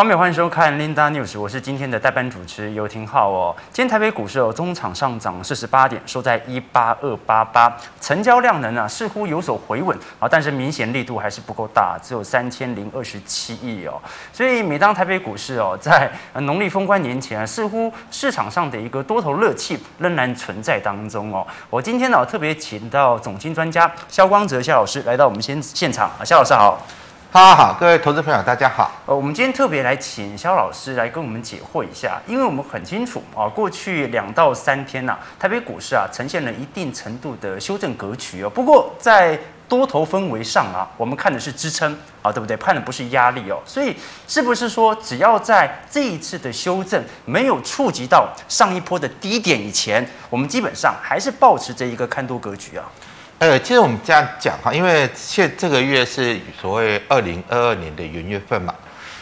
[0.00, 3.54] 方便欢迎收看 Linda News，我是今天的代班主持游廷浩哦。
[3.70, 14.00] 今天台北股市哦，中场上涨四十八点，收在一八二八八，成交量能啊似乎有所回稳啊，但是明显力度还是不够大，只有三千零二十七亿哦。
[14.32, 21.46] 所以每当台北股市哦 在农历封关年前啊，似乎市场上的一个多头热气仍然存在当中哦。
[21.68, 26.80] 我今天呢特别请到总经专家萧光哲萧老师来到我们现现场啊，萧老师好。
[27.32, 28.90] 好好，各位投资朋友，大家好。
[29.06, 38.50] 呃，我们今天特别来请萧老师来跟我们解惑一下，因为我们很清楚啊，过去两到三天呐、台北股市啊呈现了一定程度的修正格局哦。
[38.50, 42.56] 不过在多头氛围上啊，我们看的是支撑啊，对不对？
[42.56, 43.60] 看的不是压力哦。
[43.64, 43.94] 所以
[44.26, 52.84] 是不是说，只要在这一次的修正没有触及到上一波的低点以前，我们基本上还是保持着一个看多格局啊？
[53.40, 58.74] 呃，其实我们这样讲哈，因为现这个月是所谓二零二二年的元月份嘛，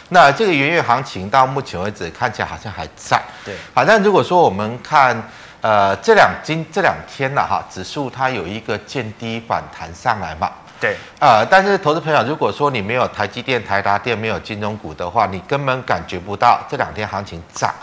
[0.09, 3.17] 那这个元月行情到目前为止看起来好像还在。
[3.45, 5.15] 对，好，但如果说我们看
[5.61, 10.51] 呃这两今这两天呢哈，指数它有一个见低反弹上来嘛。
[10.81, 17.73] 对，呃，但是投资朋友，如果说你没有台积电、台达电，没有金融股的话，你根本感觉不到这两天行情涨。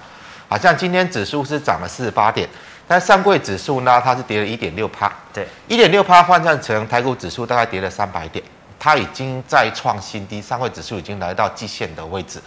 [0.49, 2.47] 好像今天指数是涨了四十八点。
[2.89, 8.45] 但上柜指数呢，它是跌了一点六趴，对，一点六趴换算成台股指数大概跌了三百点，
[8.79, 12.41] 它已经再创新低，上柜指数已经来到季线的位置，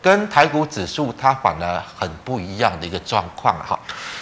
[0.00, 3.78] 跟台股指数它反而很不一样的一个状况哈。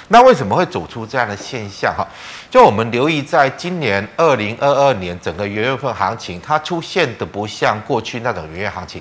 [0.08, 2.04] 那为什么会走出这样的现象哈？
[2.50, 9.00] 就我们留意，在今年二零二二年整个元月份行情，它出现的不像过去那种元月行情，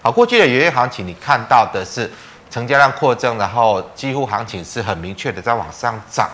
[0.00, 2.10] 好，过去的元月行情你看到的是。
[2.50, 6.30] 成交量扩增，然后几乎行情是很明确的在往上涨，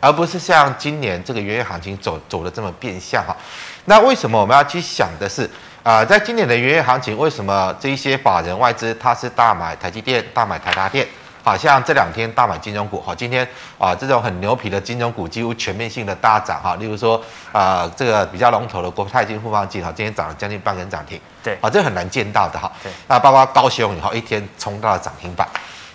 [0.00, 3.36] 而不是像今年这个元月行情走走的这么变相哈。
[3.84, 5.48] 那为什么我们要去想的是
[5.82, 11.06] 啊、在今年的元月行情，为什么这一些法人外资它是大买台积电、大买台达电？
[11.46, 13.46] 好像这两天大买金融股，哈，今天
[13.78, 17.22] 啊这种很牛皮的金融股几乎全面性的大涨哈，例如说
[17.52, 25.46] 啊这个比较龙头的国泰金、富邦金哈，今天涨了将近半根涨停，对，啊这很难见到的哈，对，那包括高雄以后一天冲到了涨停板，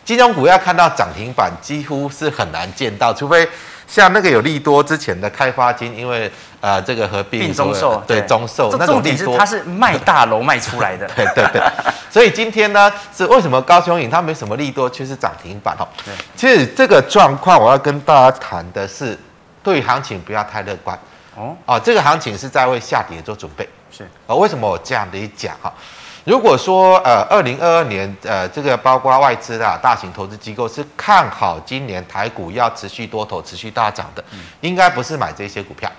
[0.05, 3.45] 金融股要看到涨停板几乎是很难见到，除非。
[3.91, 6.31] 像那个有利多之前的开发金，因为
[6.61, 11.61] 呃这个合并中售，对中售，那种利多它是卖大楼卖出来的， 对对对。
[12.09, 15.85] 所以今天呢，是为什么高雄影它没什么利多，却是涨停板哦？
[16.05, 19.19] 对，其实这个状况我要跟大家谈的是，
[19.61, 20.97] 对行情不要太乐观
[21.35, 21.53] 哦。
[21.65, 23.67] 啊，这个行情是在为下跌做准备。
[23.91, 25.73] 是啊，为什么我这样的一讲哈？
[26.23, 34.23] 如果说呃，二零二二年呃，这个包括外资啊大型投资机构是看好今年台股要持续多头、持续大涨的，
[34.61, 35.91] 应该不是买这些股票。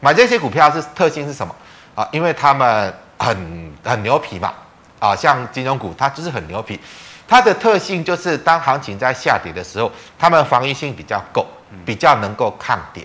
[0.00, 1.54] 买这些股票是特性是什么
[1.94, 2.08] 啊？
[2.10, 4.54] 因为他们很很牛皮嘛
[4.98, 6.80] 啊，像金融股它就是很牛皮，
[7.26, 11.46] 它的特性就是当行情在下跌的时候，他们防御性比较够，
[11.84, 13.04] 比较能够抗跌。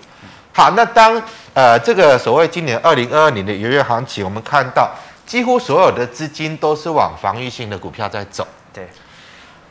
[0.54, 1.20] 好，那当
[1.52, 4.90] 呃这个所谓今年二零二二年的元月行情，我们看到。
[5.26, 8.88] 几乎所有的资金都是往防御性的股票在走，对。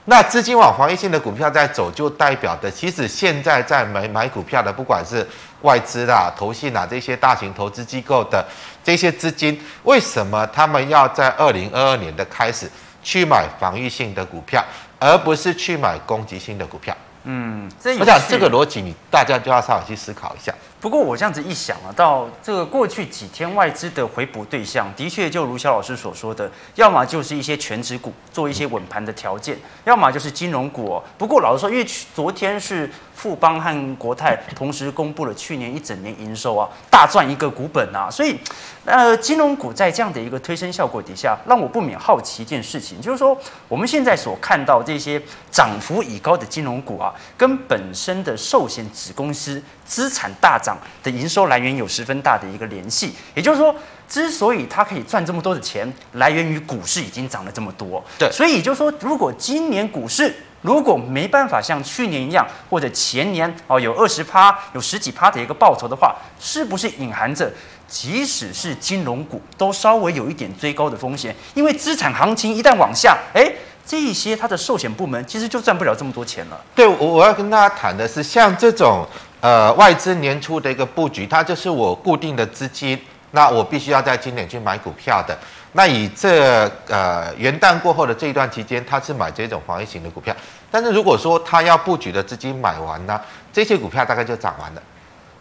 [0.05, 5.25] 那资金往防御性的股票在走，就代表的，其实现在在买买股票的，不管是
[5.61, 8.45] 外资啦、投信啦这些大型投资机构的
[8.83, 12.69] 这些资金，为什么他们要在二零二二年的开始
[13.01, 14.61] 去买防御性的股票，
[14.99, 16.93] 而不是去买攻击性的股票？
[17.23, 20.53] 嗯，我想这个逻辑，你大家就要稍微去思考一下。
[20.83, 31.01] 不过我这样子一想啊，到这个过去几天外资的回补对象，的确就如萧老师所说的，要么就是一些权值股做一些稳盘的条件，要么就是金融股。
[31.17, 38.37] 不过老实说，因为昨天是富邦和国泰同时公布了去年一整年营收啊，大赚一个股本啊，所以
[38.83, 43.37] 呃，金融股在这样的一个推升效果底下，让我不免好奇一件事情，就是说
[43.69, 53.75] 我们现在所看到这些涨幅已高的金融股啊，跟本身的寿险子公司资产大涨的营收来源有十分大的一个联系，也就是说，
[54.07, 58.03] 之所以它可以赚这么多的钱，来源于股市已经涨了这么多。
[58.17, 67.51] 对，所以也就是说，如果今年股市如果没办法像去年一样，或者前年哦有二十趴、有十几趴的一个报酬的话，是不是隐含着
[67.87, 71.35] 即使是金融股都稍微有一点追高的风险？
[71.53, 73.51] 因为资产行情一旦往下，哎。
[73.85, 76.57] 这一些它的寿险部门其实就赚不了这么多钱了。
[76.73, 79.05] 对，我我要跟大家谈的是，像这种
[79.43, 82.97] 呃外资年初的一个布局，它就是我固定的资金，
[83.31, 85.37] 那我必须要在今年去买股票的。
[85.73, 90.33] 那以这呃元旦过后的这一段期间，它是买这种防御型的股票。
[90.71, 93.19] 但是如果说他要布局的资金买完呢，
[93.51, 94.81] 这些股票大概就涨完了。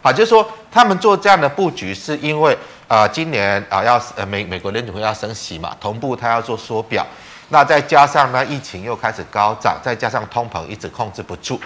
[0.01, 2.57] 好，就是说他们做这样的布局，是因为、
[2.89, 7.07] 呃、今年啊、呃、要呃美美国联储会要升息嘛，同步他要做缩表。
[7.49, 11.59] 那再加上呢，疫情又开始高涨，再加上通膨一直控制不住，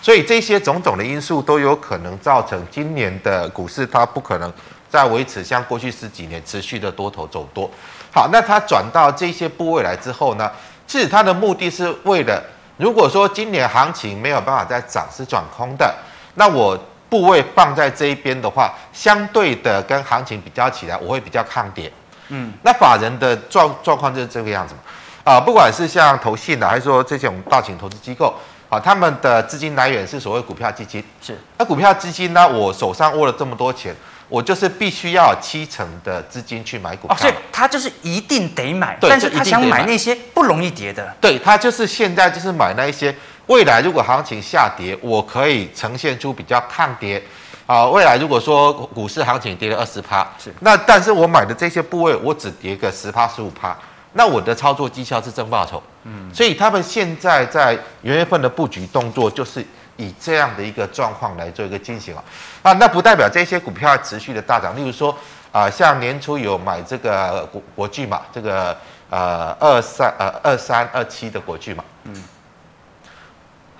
[0.00, 4.52] 所以这些种种的因素都有可能造成今年的股市它不可能
[4.88, 7.70] 再维持像过去十几年持续的多头走多。
[8.12, 10.50] 好，那它转到这些部位来之后呢，
[10.86, 12.42] 其实它的目的是为了，
[12.76, 15.94] 如果说今年行情没有办法再涨，是转空的，
[16.34, 21.92] 那我部位放在这一边的话，相对的跟行情比较起来，我会比较抗跌。
[22.28, 24.80] 嗯，那法人的状状况就是这个样子嘛。
[25.22, 28.34] 啊，不管是像投信的，还是说这种大型投资机构，
[28.70, 31.04] 啊，他们的资金来源是所谓股票基金。
[31.20, 33.94] 是，那股票基金呢，我手上握了这么多钱。
[34.30, 43.12] 我就是必须要有七成的资金去买股票，哦，所以他就是一定得买，但是他想买那些不容易跌的，对，他就是现在就是买那一些
[43.48, 47.20] 未来如果行情下跌，我可以呈现出比较抗跌，
[47.66, 53.76] 啊，未来如果说股市行情跌了二十趴，是，那但是我买的这些部位我只跌个十趴十五趴，
[54.12, 57.72] 那我的操作绩效是正报酬，嗯，所以他们现在在
[58.02, 59.64] 元月份的布局动作就是。
[59.96, 62.24] 以这样的一个状况来做一个进行啊，
[62.62, 64.74] 啊，那不代表这些股票持续的大涨。
[64.74, 65.14] 例如说，
[65.52, 68.74] 啊，像年初有买这个国国巨嘛，这个
[69.10, 72.24] 呃二三呃二三二七的国巨嘛，嗯，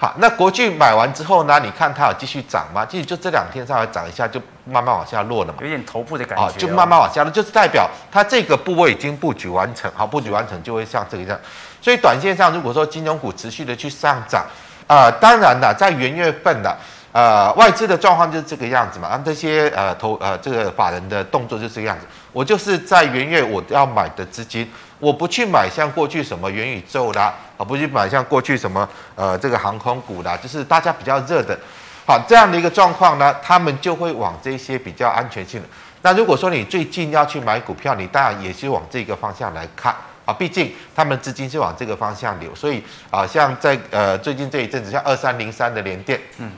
[0.01, 2.87] 好，那国巨买完之后呢，你看它有继续涨吗？
[2.87, 11.39] 其实就这两天稍微涨一下，就慢慢往下落了嘛，有点头部的感觉，哦，就慢慢往下落，就是代表它这个部位已经布局完成，好，布局完成就会像这个样。
[11.83, 14.45] 所以短线上，如果说金融股持续的去上涨。
[14.87, 16.77] 啊、呃，当然了，在元月份的
[17.13, 22.07] 呃外资的状况就是这个样子嘛，啊，这些呃投呃这个法人的动作就是这个样子。
[22.33, 31.59] 我就是在元月我要买的资金，我不去买像过去什么元宇宙啦，啊，不去买像过去什么呃这个航空股啦，就是大家比较热的，
[32.07, 35.61] 好这样的一个状况呢，他们就会往这些比较安全性。
[36.03, 39.95] 那如果说你最近要去买股票，你当然也是往这个方向来看。
[40.27, 46.53] 啊，毕竟他们资金是往这个方向流，所以啊，像在呃最近这一阵子，像二三零三的联电，嗯，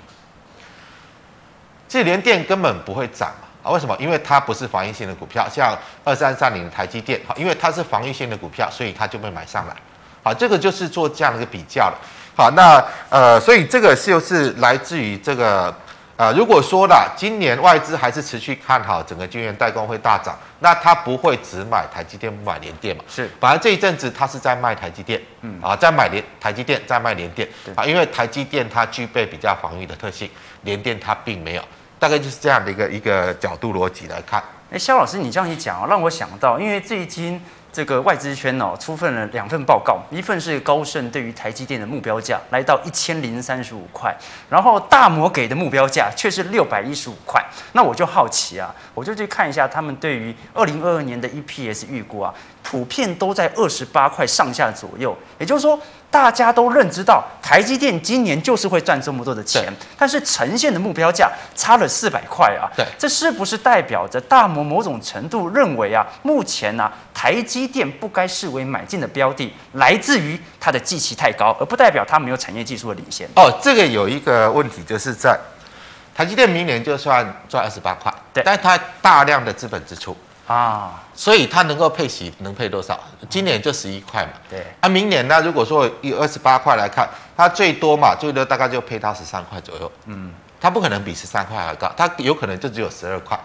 [1.92, 3.30] 这联电根本不会涨
[3.62, 3.94] 啊，为什么？
[4.00, 9.76] 因为它不是防御性的股票，像二三三零的台积电，好，因为它是防御性的股票，所以它就被买上来，
[10.22, 11.98] 好，这个就是做这样的一个比较了，
[12.34, 15.74] 好，那呃，所以这个就是来自于这个。
[16.14, 23.02] 啊、呃，如果说啦今年外资还是持续看好整个晶圆代工会大涨，那它不会只买台积电不买联电嘛？
[23.08, 30.28] 是，反而这一阵子它是在卖台积电，嗯啊，在买联台积电，在卖联电，啊，因为台积电它具备比较防御的特性，
[30.64, 31.64] 联电它并没有，
[32.02, 34.42] 大概就是这样的一个一个角度逻辑来看。
[34.72, 37.40] 哎，肖老师，你这样一讲啊，让我想到，因为最近。
[37.74, 44.14] 这个外资圈哦，出份了两份报告，一份是高盛对于台积电的目标价来到一千零三十五块，
[44.50, 47.42] 然后大摩给的目标价却是六百一十五块。
[47.72, 55.80] 那我就好奇啊，我就去看一下他们对于二零二二年的 EPS 预估啊，普遍都在二十八块上下左右，也就是说。
[56.12, 73.26] 大家都认知到台积电今年就是会赚这么多的钱，但是呈现的目标价差了四百块啊，对，这是不是代表着大摩某种程度认为啊，目前呢、啊、台积电不该视为买进的标的，来自于它的基期太高，而不代表它没有产业技术的领先。
[73.34, 75.34] 哦，这个有一个问题，就是在
[76.14, 80.14] 台积电明年就算赚二十八块，对，但它大量的资本支出。
[80.46, 82.98] 啊，所以它能够配息能配多少？
[83.30, 84.32] 今年就十一块嘛。
[84.50, 85.40] 对，啊，明年呢？
[85.40, 89.90] 如果说以二十八块来看，它最多嘛，最多大概就配到十三块左右。
[90.06, 93.38] 嗯，它不可能比十三块还高，它有可能就只有十二块。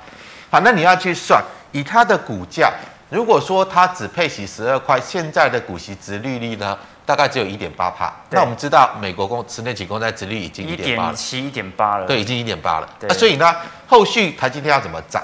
[0.49, 1.41] 好，那你要去算，
[1.71, 2.73] 以它的股价，
[3.09, 8.11] 如果说它只配息十二块，现在的股息值利率呢，大概只有一点八趴。
[8.31, 12.07] 那我们知道，美国公十年期公债值率已经一点七、一点八了。
[12.07, 12.89] 对，已经一点八了。
[12.99, 13.55] 对，所以呢，
[13.85, 15.23] 后续台积电要怎么涨？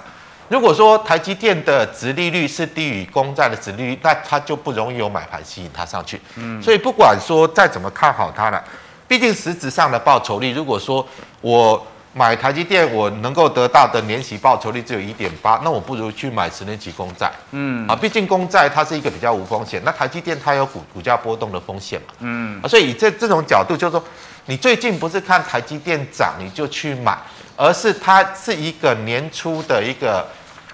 [0.50, 6.21] 如果说台积电的殖利率是低于公债的殖利率，那它就不容易有买盘吸引它上去。
[6.35, 8.63] 嗯，所以不管说再怎么看好它了，
[9.07, 11.07] 毕竟实质上的报酬率，如果说
[11.41, 11.83] 我
[12.13, 17.31] 买台积电，我能够得到的年息报酬率只有一点八，那我不如去买十年期公债。
[17.51, 22.13] 嗯，啊，毕竟公债它是一个比较无风险，那台积电它有股股价波动的风险嘛。
[22.19, 24.03] 嗯，啊，所以以这这种角度，就是说
[24.45, 27.17] 你最近不是看台积电涨你就去买。
[27.55, 30.25] 而是它是一个年初的一个，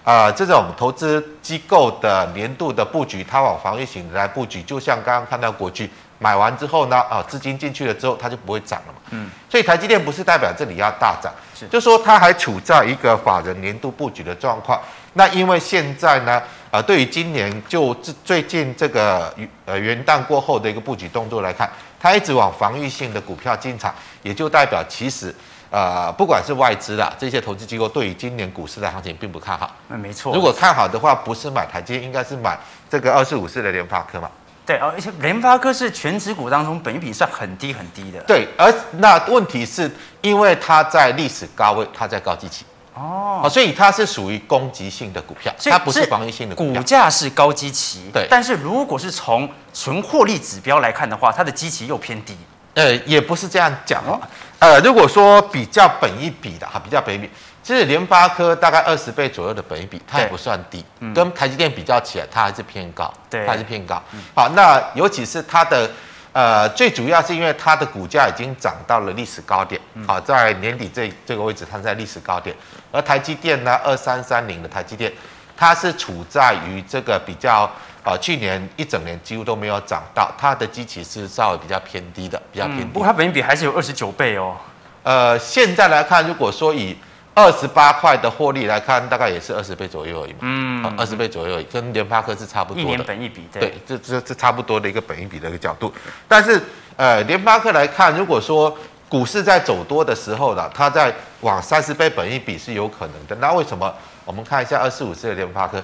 [0.04, 9.00] 啊、呃，这种投资机构的年度的布局，它往防御型来布局，就像刚刚看到国巨买完之后呢，啊，资金进去了之后，它就不会涨了嘛。
[9.12, 9.30] 嗯。
[9.50, 14.80] 所以台积电不是代表这里要大涨，是，就说它还处在一个法人年度布局的状况。
[15.14, 16.34] 那因为现在呢，
[16.70, 17.94] 啊、呃，对于今年就
[18.24, 19.34] 最近这个
[19.66, 21.70] 呃元旦过后的一个布局动作来看，
[22.00, 25.34] 它一直往防御性的股票进场，也就代表其实。
[25.72, 29.70] 呃，不管是外资啦，这些投资机构对于今年股市的行情并不看好。
[29.88, 30.34] 那没错。
[30.34, 32.58] 如果看好的话，不是买台积，应该是买
[32.90, 34.28] 这个二四五四的联发科嘛。
[34.66, 38.20] 对，而且联发科是全指股当中本益比算很低很低的。
[38.22, 39.92] 对，而那问题是
[40.22, 42.66] 因为它在历史高位，它在高基期。
[43.00, 46.82] 哦，所以它是属于攻击性的股票，它不是防御性的股票。
[46.82, 48.28] 股价是高基期，对。
[48.30, 52.36] 但是如果是从纯获利指标来看的话，它的基期又偏低。
[52.74, 54.20] 呃，也不是这样讲哦。
[54.60, 57.30] 呃，如果说比较本一比的哈，比较本一比，
[57.64, 60.84] 其实联发科大概二十倍左右的本一比，它也不算低。
[61.00, 61.14] 嗯。
[61.14, 63.14] 跟台积电比较起来，它还是偏高。
[63.30, 63.46] 对。
[63.46, 64.02] 它还是偏高。
[64.36, 65.90] 好，那尤其是它的。
[66.32, 72.56] 呃，最主要是因为它的股价已经涨到了历史高点，好，在年底这这个位置，它在历史高点。
[72.92, 75.12] 而台积电呢，二三三零的台积电，
[75.58, 77.70] 它是处在于这个比较
[78.04, 82.86] 呃，去年一整年几乎都没有涨到，它的基期是稍微比较偏低的，比较偏低。
[82.86, 84.56] 不过它本益比还是有二十九倍哦。
[85.02, 86.96] 呃，现在来看，如果说以
[87.36, 90.38] 二十八块的获利来看，大概也是二十倍左右而已嘛。
[90.42, 92.82] 嗯，二十倍左右，跟联发科是差不多的。
[92.82, 95.94] 一年本一比，对，对，这这这差不多的一个本一比的一个角度。
[96.28, 96.62] 但是，
[96.98, 98.76] 呃，联发科来看，如果说
[99.08, 103.36] 股市在走多的时候呢，它在往三十倍本一比是有可能的。
[103.36, 103.94] 那为什么？
[104.26, 105.82] 我们看一下二四五四的联发科，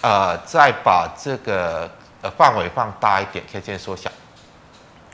[0.00, 1.88] 呃，再把这个
[2.20, 4.10] 呃范围放大一点，K 线缩小。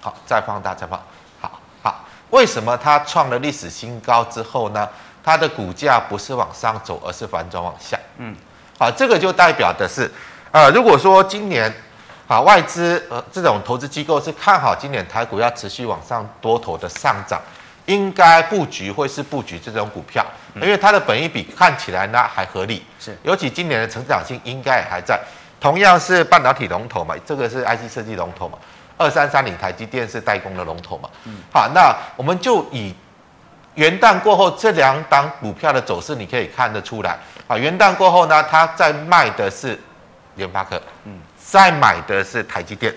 [0.01, 0.99] 好，再放大，再放。
[1.41, 4.89] 好好，为什么它创了历史新高之后呢？
[5.25, 7.99] 它的股价不是往上走，而是反转往下。
[8.19, 8.37] 嗯，
[8.79, 10.11] 好，这个就代表的是，
[10.53, 11.73] 呃，如果说今年，
[12.29, 17.41] 啊，外资呃这种投资机构是看好今年台股要持续往上多头的上涨，
[17.87, 20.23] 应该布局会是布局这种股票，
[20.57, 25.19] 因为它的本益比看起来呢还合理，是，尤其今年的成长性应该也还在。
[25.59, 28.59] 同样是半导体龙头嘛，这个是 IC 设计龙头嘛，
[28.99, 31.09] 二三三零台积电是代工的龙头嘛。
[31.25, 32.95] 嗯，好，那我们就以。
[33.75, 37.59] 元旦过后，这两档股票的走势你可以看得出来啊。
[37.59, 39.79] 元旦过后呢，它在卖的是
[40.37, 42.95] 联发科，嗯，在买的是台积电。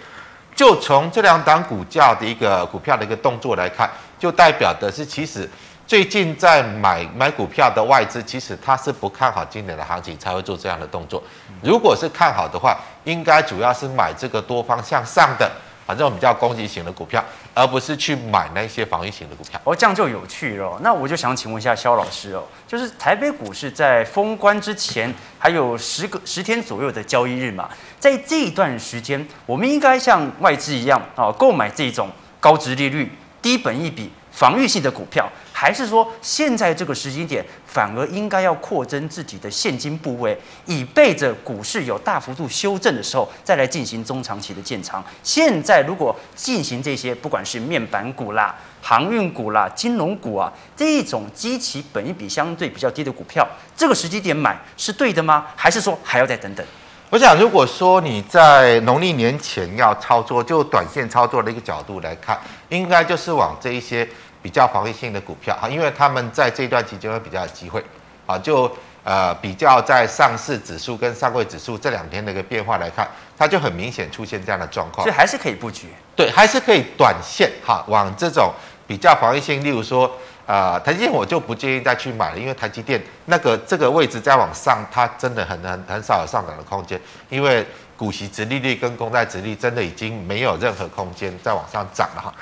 [0.56, 5.50] 就从这两档股价的一个股票的一个动作来看，就代表的是，其实
[5.86, 11.22] 最近在买买股票的外资，其实他是不看好今年的行情才会做这样的动作。
[11.62, 15.52] 如果是看好的话，应该主要是买这个多方向上的。
[15.86, 17.24] 反正我们比较攻击型的股票，
[17.58, 19.60] 而不是去买那些防御型的股票。
[19.64, 20.80] 哦，这样就有趣了。
[20.84, 27.68] 那我就想请问一下肖老师哦，就是台北股市在封关之前还有十个十天左右的交易日嘛，
[28.00, 32.08] 在这一段时间，我们应该像外资一样啊，购买这种
[32.40, 33.12] 高殖利率、
[33.42, 35.28] 低本益比、防御性的股票。
[35.60, 45.04] 还是说，现在这个时机点反而应该要扩增自己的现金部位，以备着股市有大幅度修正的时候，再来进行中长期的建仓。
[45.24, 53.44] 现在如果进行这些，不管是面板股啦、航运股啦、金融股啊，这一种基期本益比相对比较低的股票，
[53.76, 55.48] 这个时机点买是对的吗？
[55.56, 56.64] 还是说还要再等等？
[57.10, 64.08] 我想，如果说你在农历年前要操作，就短线操作的一个角度来看，应该就是往这一些。
[64.48, 67.84] 比较防御性的股票哈，因为他们在这段期间会比较有机会
[68.26, 68.72] 啊，就
[69.04, 73.06] 呃比较在上市指数跟上柜指数这两天的一个变化来看，
[73.38, 78.54] 它就很明显出现这样的状况，所以还是可以布局，对，还是可以短线哈往这种
[78.88, 80.10] 比较防御性，例如说
[80.46, 92.34] 呃台积电我就不建议再去买了，因为台积电那个这个位置再往上，它真的很很很少有上涨的空间，因为股息殖利率跟公债殖利率真的已经没有任何空间再往上涨了哈，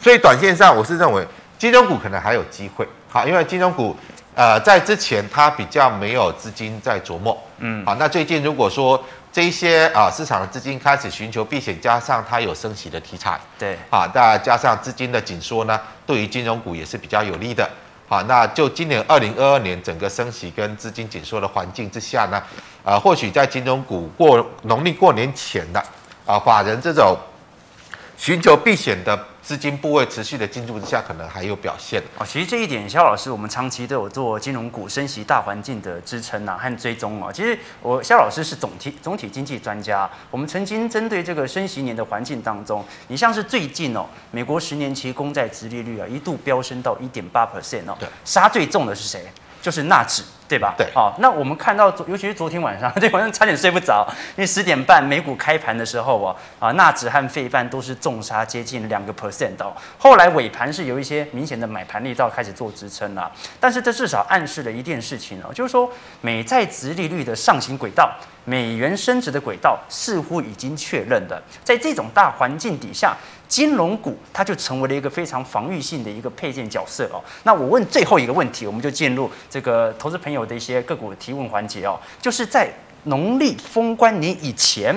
[0.00, 1.22] 所以短线上我是认为。
[1.60, 3.94] 金融股可能还有机会，好，因为金融股，
[4.34, 8.98] 呃，在之前它比较没有资金在琢磨，嗯，好，那最近如果说
[9.30, 17.68] 这一些啊市场的资金开始寻求避险，加上它有升息的题材，对，啊，再加上资金的紧缩呢，对于金融股也是比较有利的，
[18.08, 22.42] 好，那就今年二零二二年整个升息跟资金紧缩的环境之下呢，
[22.82, 25.84] 呃，或许在金融股过农历过年前的
[26.24, 27.14] 啊法人这种
[28.16, 29.26] 寻求避险的。
[29.42, 32.26] 资金部位持续的进驻之下，可能还有表现哦。
[32.26, 37.32] 其实这一点，肖老师，我们长期都有做金融股升息大环境的支撑啊和追踪啊。
[37.32, 49.24] 其实我肖老师是总体总体经济专家，我们曾经针对这个升息年的环境当中，你像是最近哦，美国十年期公债殖利率啊一度飙升到一点八 percent 哦，对，杀最重的是谁？
[49.62, 50.22] 就是纳指。
[50.50, 50.74] 对吧？
[50.76, 54.04] 对，好，那我们看到，尤其是昨天晚上， 这晚上差点睡不着，
[54.36, 59.72] 因为十点半美股开盘的时候啊，啊，纳指和费半都是重杀接近两个 percent 哦。
[59.96, 63.30] 后来尾盘是有一些明显的买盘力道开始做支撑了，
[63.60, 65.88] 但是这至少暗示了一件事情哦，就是说
[66.20, 68.12] 美债值利率的上行轨道，
[68.44, 73.16] 美元升值的轨道似乎已经确认了，在这种大环境底下。
[73.50, 77.18] 金融股它就成为了一个非常防御性的一个配件角色哦。
[77.42, 81.98] 那我问最后一个问题，我们就进入这个投资朋友的一些个股提问环节哦。
[82.20, 82.70] 就是在
[83.04, 84.94] 农历封关年以前，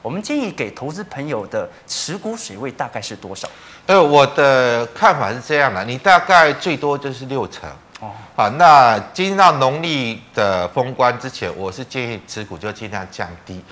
[0.00, 3.48] 我们建议给投资朋友的持股水位大概是多少？
[3.86, 7.68] 呃，我的看法是这样的，你大概最多就是六成。
[8.00, 13.62] 哦，好，那进到农历的封关之前，我是建议持股就尽量降低。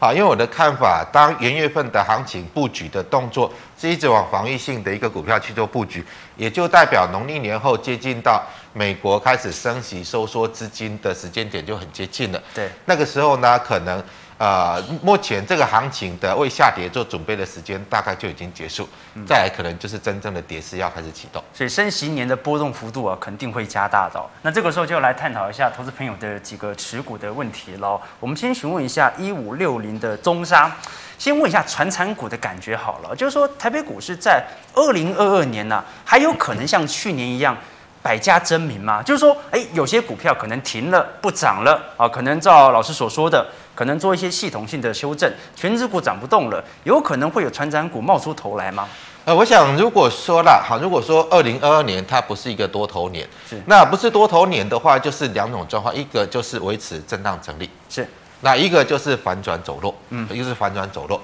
[0.00, 6.02] 好，因为我的看法，当元月份的行情布局的动作是一直往防御性的一个股票去做布局，
[6.36, 8.42] 也就代表农历年后接近到
[8.72, 12.42] 美国开始升息收缩资金的时间点就很接近了。
[12.54, 14.02] 对，那个时候呢，可能。
[14.40, 18.88] 呃，目前这个行情的为下跌做准备的时间大概就已经结束，
[19.26, 21.44] 再来可能就是真正的跌势要开始启动。
[21.52, 24.24] 所以升息年的波动幅度啊，肯定会加大的哦。
[24.40, 28.00] 那这个时候就要来探讨一下投资朋友的几个持股的问题喽。
[28.18, 30.74] 我们先询问一下一五六零的中沙，
[31.18, 34.42] 先问一下传产股的感觉好了，就是说台北股市在
[34.72, 37.54] 二零二二年呢、啊，还有可能像去年一样
[38.00, 39.02] 百家争鸣吗？
[39.02, 43.46] 就是说，哎，有些股票可能停了不涨了啊，可能照老师所说的。
[43.80, 48.86] 可能做一些系统性的修正，全指股涨不动了，有可能会有传产股冒出头来吗？
[49.24, 58.06] 呃，我想如果说啦好，如果说二零二二年它不是一个多头年，是那不是多头年的话，就是两种状况，一个就是维持震荡整理，是
[58.42, 61.18] 那一个就是反转走弱，嗯，一个是反转走弱。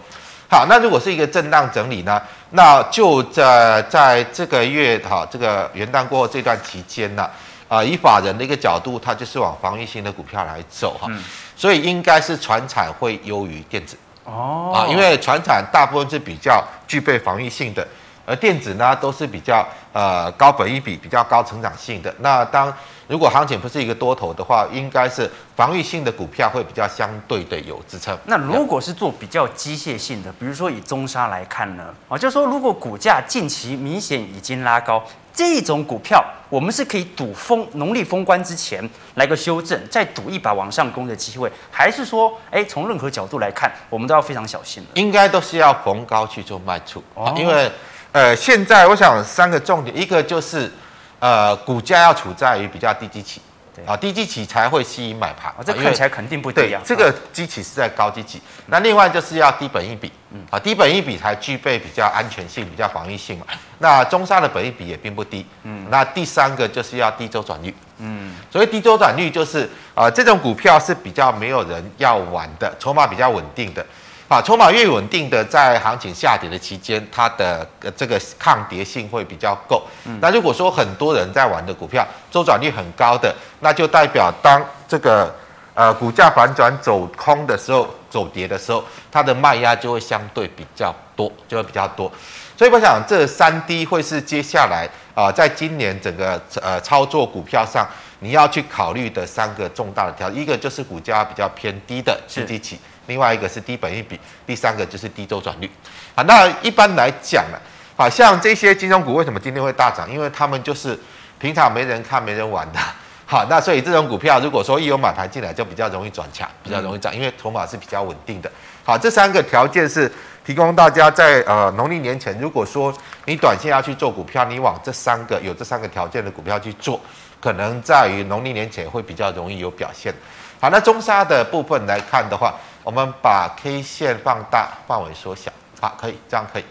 [0.48, 2.18] 好，那如果是一个震荡整理呢，
[2.52, 7.24] 那就在在这个月哈，这个元旦过后这段期间呢，
[7.68, 11.06] 啊、呃，以法人的一个角度，它就是往防御性的股票来走哈。
[11.10, 11.22] 嗯
[11.56, 17.86] 所以应该是船产会优于电子哦啊，因为船产大部分是比较具备防御性的，
[18.26, 22.14] 而电子呢都是比较呃高本益比、比较高成长性的。
[22.18, 22.72] 那当
[23.08, 28.16] 如果行情不是一个多头的话，应该是防御性的股票会比较相对的有支撑。
[28.24, 35.02] 那如果是做比较机械性的，比如说以中沙来看呢，啊，就是说如果股价近期明显已经拉高。
[35.38, 38.82] 这种股票，我们是可以赌封农历封关之前
[39.16, 44.88] 来个修正，再赌一把往上攻的机会，还是说，哎，从任何角度来看，我们都要非常小心了。
[44.94, 47.70] 应该都是要逢高去做卖出，哦、因为，
[48.12, 50.72] 呃，现在我想三个重点，一个就是，
[51.18, 53.40] 呃，股价要处在于比较低基期。
[53.84, 56.80] 啊，低基期才会吸引买盘，这看起来肯定不一样。
[56.82, 63.44] 这个基期是在高基期，那另外就是要低本益比，嗯，啊，低本益比才具备比较安全性、比较防御性嘛。
[63.78, 73.84] 那中沙的本益比也并不低，嗯，那第三个就是要低周转率，嗯，所以低周转率就是啊，这种股票是比较没有人要玩的，筹码比较稳定的。
[74.28, 77.64] 啊，筹码越稳定的，在行情下跌的期间，它的
[77.96, 79.84] 这个抗跌性会比较够。
[80.04, 85.32] 嗯，那如果说很多人在玩的股票，周转率很高的，那就代表当这个
[85.74, 92.10] 呃股价反转走空的时候，走跌的时候，它的卖压就会相对比较多，就会比较多。
[92.58, 97.86] 所以我想，这三低会是接下来啊、呃，在今年整个呃操作股票上，
[98.18, 102.80] 你要去考虑的三个重大的条，一个就是股价比较偏低的刺激期。
[103.06, 105.70] 另外一个是低本益比，第三个就是低周转率。
[106.14, 107.58] 好，那一般来讲呢，
[107.96, 110.10] 好像这些金融股为什么今天会大涨？
[110.10, 110.98] 因为他们就是
[111.38, 112.78] 平常没人看、没人玩的。
[113.28, 118.48] 好，那所以这种股票如果说一有买盘进来，就比较容易转强，比较容易涨，因为筹码是比较稳定的。
[118.84, 120.10] 好，这三个条件是
[120.44, 127.00] 提供大家在呃农历年前，如果说你短线要去做股票，你往这三个有这三个条件的股票去做，
[127.40, 130.14] 可能在于农历年前会比较容易有表现。
[130.60, 132.54] 好，那中沙的部分来看的话。
[132.86, 136.64] 我们把 K 线放大，范围缩小，好，可以，这样可以。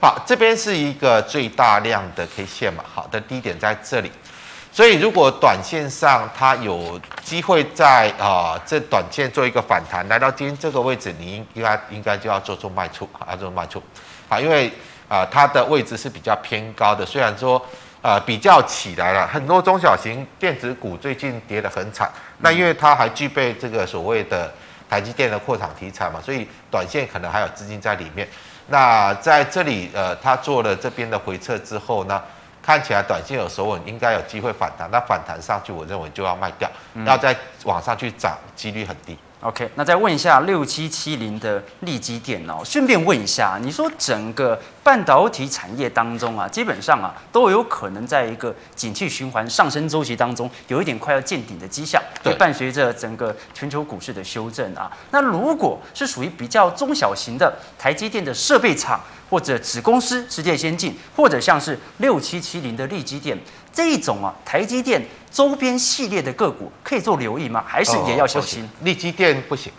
[0.00, 4.12] 好，这边是一个最大量的 K 线嘛，好的低点在这里，
[4.70, 13.82] 所以如果短线上它有机会在啊、这短线做一个反弹，来到今天这个位置，你应该应该就要做出卖出，啊，做卖出，
[14.28, 14.72] 啊，因为
[15.08, 17.60] 啊、它的位置是比较偏高的，虽然说、
[18.02, 24.52] 呃、比较起来了，很多中小型电子股最近跌得很惨，那因为它还具备这个所谓的。
[24.90, 28.26] 台积电的扩厂题材嘛，所以短线可能还有资金在里面。
[28.66, 32.20] 那在这里，呃，他做了这边的回撤之后呢，
[32.60, 34.90] 看起来短线有守稳，应该有机会反弹。
[34.90, 36.68] 那反弹上去，我认为就要卖掉，
[37.06, 39.16] 要再往上去涨，几率很低。
[39.42, 54.90] OK，那再问一下六七七零的力积电哦，顺便问一下，你说整个半导体产业当中啊，基本上啊都有可能在一个景气循环上升周期当中，有一点快要见顶的迹象，会伴随着整个全球股市的修正啊。
[55.10, 63.38] 那如果是属于比较中小型的台积电的设备厂或者子公司世界先进，或者像是六七七零的利基电
[63.72, 65.02] 这一种啊，台积电。
[65.30, 67.62] 周边系列的个股可以做留意吗？
[67.64, 68.68] 还是也要小心？
[68.80, 69.72] 力基电不行，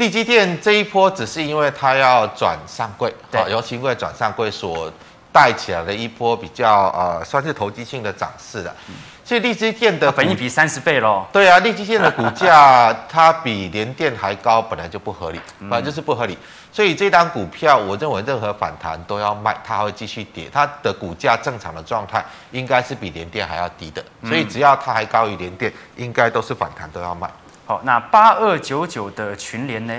[0.00, 4.90] 力积电这一波只是因为它要转上柜，对，由兴柜转上柜所
[5.30, 8.74] 带起来的一波比较呃算是投机性的涨势的。
[9.22, 11.26] 所以力积电的本益比三十倍喽。
[11.30, 16.36] 对啊，力积电的股价 它比联电还高，本来就不合理，本来就是不合理。
[16.72, 20.48] 所以这档股票，我认为任何反弹都要卖，它还会继续跌。
[20.50, 27.30] 它的股价正常的状态应该是比联电还要低的，所以只要它还高于联电，应该都是反弹都要卖。
[27.70, 29.96] 好，那八二九九的群联呢？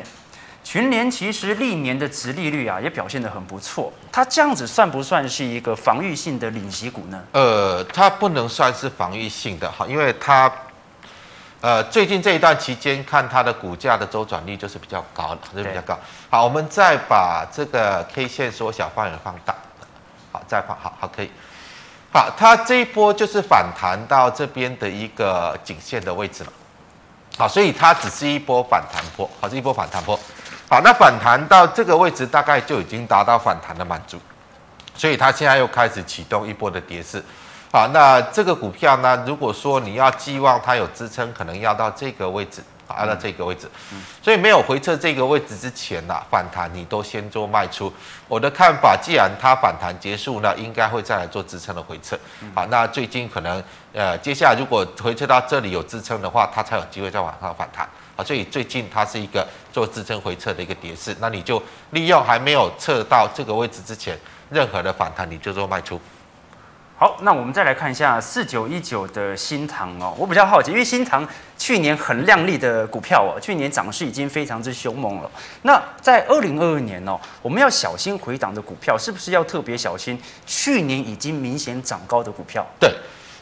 [0.61, 3.93] 群联其实历年的殖利率啊也表现得很不错。
[4.11, 7.23] 它这样子算不算是一个防御性的领息股呢？
[7.31, 10.51] 呃，它不能算是防御性的哈，因为它。
[11.61, 15.97] 呃，最近这一段期间，看它的股价的周转率就是比较高的，就是比较高。
[16.29, 19.55] 好，我们再把这个 K 线缩小范围放大，
[20.33, 21.31] 好，再放，好好可以。
[22.11, 26.51] 好，它这一波就是反弹到这边的一个颈线的位置了。
[27.41, 30.15] 好，所以它只是一波反弹波，好，是一波反弹波。
[30.69, 34.19] 好，那反弹到这个位置，大概就已经达到反弹的满足，
[34.93, 37.19] 所以它现在又开始启动一波的跌势。
[37.71, 39.23] 好，那这个股票呢？
[39.25, 43.69] 如果说你要寄望它有支撑，可能要到这个位置，好，要到这个位置。
[44.21, 47.91] 所以没有回撤这个位置之前呢，反弹你都先做卖出。
[48.27, 52.17] 我的看法，既然它反弹结束呢，应该会再来做支撑的回撤。
[52.53, 57.87] 好，那最近可能呃，接下来如果回撤到这里有支撑的话，它才有机会再往上反弹。
[58.15, 61.15] 好，所以最近它是一个做支撑回撤的一个跌势。
[61.19, 64.17] 那你就利用还没有测到这个位置之前，
[64.49, 65.99] 任何的反弹你就做卖出。
[67.01, 75.31] 好，那我们再来看一下四九一九的新唐哦，我比较好奇，因为新唐去年很亮丽的股票哦，去年涨势已经非常之凶猛了。
[75.63, 80.15] 那在二零二二年哦，我们要小心回档的股票，是不是要特别小心？
[80.45, 82.93] 去年已经明显涨高的股票，对，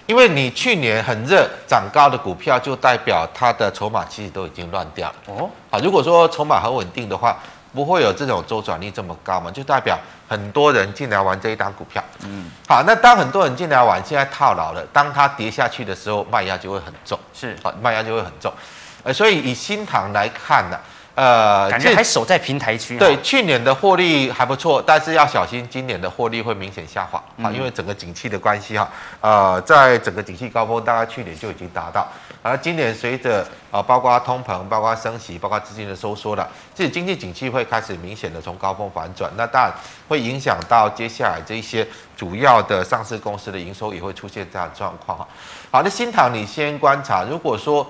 [0.07, 5.49] 因为你去年很热涨高的股票，就代表它的筹码其实都已经乱掉了哦。
[5.69, 7.37] 好，如果说筹码很稳定的话。
[7.73, 9.51] 不会有这种周转率这么高嘛？
[9.51, 12.03] 就代表很多人进来玩这一档股票。
[12.23, 17.19] 嗯，好，那当很多人进来玩，现在套牢了，当它跌下去的时候，卖压就会很重。
[17.33, 18.51] 是，好，卖压就会很重。
[19.03, 20.77] 呃，所以以新塘来看呢、
[21.15, 22.97] 啊，呃，感觉还守在平台区。
[22.97, 28.89] 对，去年的获利还不错，但是要小心今年的获利会明显下滑啊，因为整个景气的关系哈。
[29.21, 32.07] 呃，在整个景气高峰，大概去年就已经达到。
[32.41, 39.73] 而今年随着啊，包括通膨、包括升息、包括资金的收缩了，这经济景气会开始明显的从高峰反转，那当然
[40.07, 45.27] 会影响到接下来这一些主要的上市公司的营收也会出现这样状况哈。
[45.71, 47.85] 好，那新塘你先观察，如果说。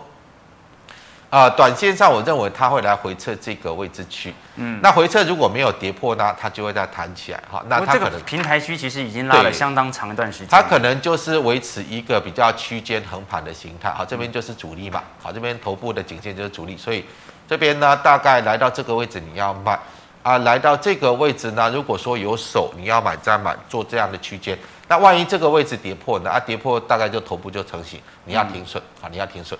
[1.30, 17.06] 啊、呃，短线上我认为它会来回测这个位置区，嗯，那回测如果没有跌破呢，它就会再弹起来，哈，那它可能平台区其实已经拉了相当长一段时间，它可能就是维持一个比较区间横盘的形态，好，这边就是主力嘛，好，这边头部的颈线就是主力，所以
[17.48, 19.78] 这边呢大概来到这个位置你要卖，
[20.24, 29.60] 啊，来到这个位置呢，如果说有手你要买再买，做这样的区间，那万一这个位置跌破呢，啊，跌破大概就头部就成型，你要停损，啊、嗯，你要停损。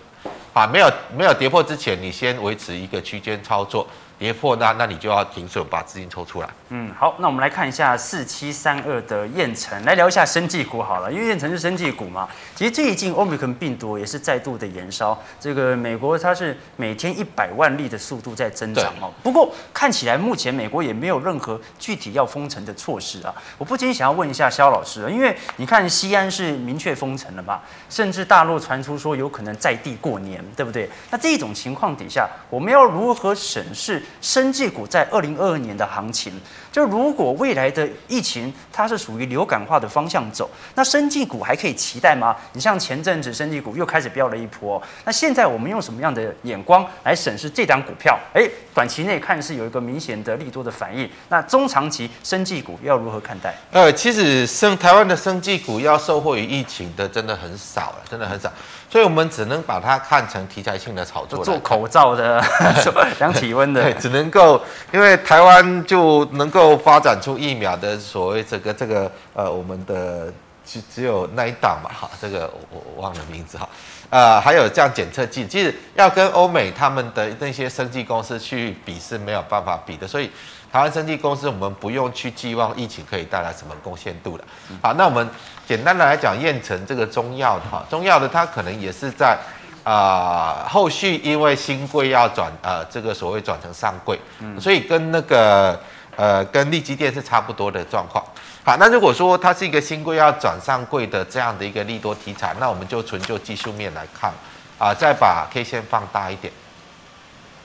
[0.54, 3.88] 啊，没有没有跌破之前，你先维持一个区间操作。
[4.20, 6.50] 跌破那，那你就要停损，把资金抽出来。
[6.72, 12.28] 嗯，好，那我们来看一下四七三二的燕城，来聊一下生技股好了，因为燕城是生技股嘛。
[12.54, 19.10] 其实最近 Omicron 病毒也是再度的延烧，这个美国它是每天一百万例的速度在增长哦。
[19.24, 23.34] 不过看起来目前美国也没有任何具体要封城的措施啊。
[23.58, 30.90] 我不禁想要问一下萧老师，因为你看西安是明确封城了嘛，甚至大陆传出说有可能在地过年，对不对？
[31.10, 34.04] 那这种情况底下，我们要如何审视？
[34.22, 36.34] 生技股在二零二二年的行情，
[36.72, 42.36] 就如果未来的疫情它是属于流感化的方向走，那生技股还可以期待吗？
[42.54, 48.18] 你像前阵子生技股又开始飙了一波，那现在我们用什么样的眼光来审视这档股票？
[48.34, 53.54] 哎，短期内看是有一个明显的利多的反应，那中长期生技股要如何看待？
[53.72, 58.52] 呃，其实生台湾的生技股要受惠于疫情的真的很少了，真的很少。
[58.92, 61.46] 所以，我们只能把它看成题材性的炒作。
[61.46, 62.44] 做口罩的，
[63.20, 64.60] 量体温的，对，只能够
[64.92, 70.32] 因为台湾就能够发展出疫苗的所谓这个这个呃，我们的
[70.66, 73.68] 只只有那一档嘛，哈，这个我我忘了名字哈，
[74.10, 80.30] 呃，还有这样检测剂，其实要跟欧美他们的那些生技公司去比是没有办法比的，所以。
[80.72, 84.44] 台湾生技公司，我们不用去寄望疫情可以带来什么贡献度的。
[84.84, 85.28] 好，那我们
[85.68, 89.36] 简单的来讲，燕城这个中药的哈，中药的它可能也是在
[89.84, 94.20] 啊、呃、后续因为新贵要转呃这个所谓转成上柜，
[94.60, 95.82] 所以跟那个
[96.20, 98.22] 呃跟利基电是差不多的状况。
[98.66, 104.30] 好，那如果说它是一个兴柜要转上柜的这样的一个利多题材，那我们就纯就技术面来看
[104.78, 106.52] 啊，再把 K 线放大一点。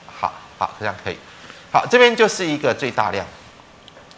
[0.06, 1.18] 好好，这样可以。
[1.72, 3.26] 好，这边就是一个最大量，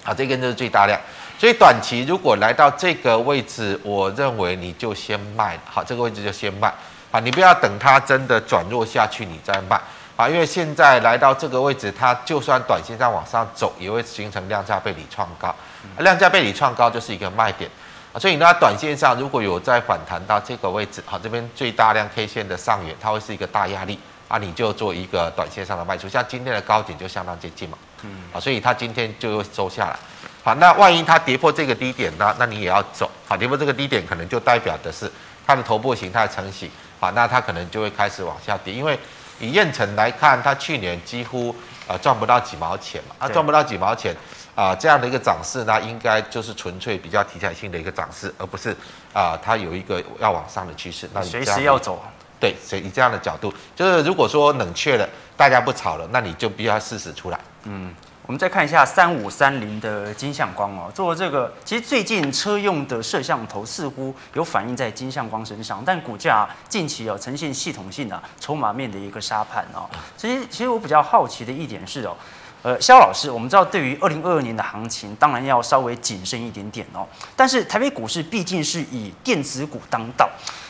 [0.04, 1.00] 好，这根就是最大量。
[1.38, 6.70] 所以短期如果来到这个位置，我认为你就先卖，好，这个位置就先卖，
[7.10, 9.80] 好，你不要等它真的转弱下去你再卖，
[10.16, 15.54] 啊，因为现在来到这个位置，它就算短线上往上走，也会形成量价背离创高，
[15.98, 17.70] 量价背离创高就是一个卖点，
[18.12, 23.98] 啊，所以呢短线上如果有再反弹到这个位置，好，这边最大量 K 线的上缘，它会是一个大压力，
[24.28, 29.96] 啊，你就做一个短线上的卖出，像今天的高点就相当接近嘛，嗯，啊，所以它今天就会收下来。
[30.42, 32.32] 好，那万一它跌破这个低点呢？
[32.38, 33.10] 那你也要走。
[33.26, 35.10] 好，跌破这个低点，可能就代表的是
[35.44, 36.70] 它的头部形态成型。
[37.00, 38.72] 好，那它可能就会开始往下跌。
[38.72, 38.96] 因为
[39.40, 41.54] 以燕城来看，它去年几乎
[41.86, 44.14] 啊赚不到几毛钱嘛，啊赚不到几毛钱
[44.54, 48.70] 啊、呃，这样的一个涨势，那应该就是纯粹比较题材性的一个涨势，而不是
[49.12, 51.08] 啊、呃、它有一个要往上的趋势。
[51.12, 52.02] 那你随时要走。
[52.38, 57.40] 对，所以以这样的角度，就是如果说冷却了，大家不炒了，那你就必须要适时出来。
[57.64, 57.94] 嗯。
[58.26, 69.88] 我们再看一下三五三零的金相光哦，做这个其实最近车用的摄像头似乎有反映在金相光身上，但股价近期哦呈现系统性的筹码面的一个杀盘哦。
[70.16, 72.16] 其实其实我比较好奇的一点是哦，
[72.62, 77.06] 呃，肖老师，我们知道对于二零二二年的行情，当然要稍微谨慎一点点哦。
[77.36, 80.28] 但是台北股市毕竟是以电子股当道。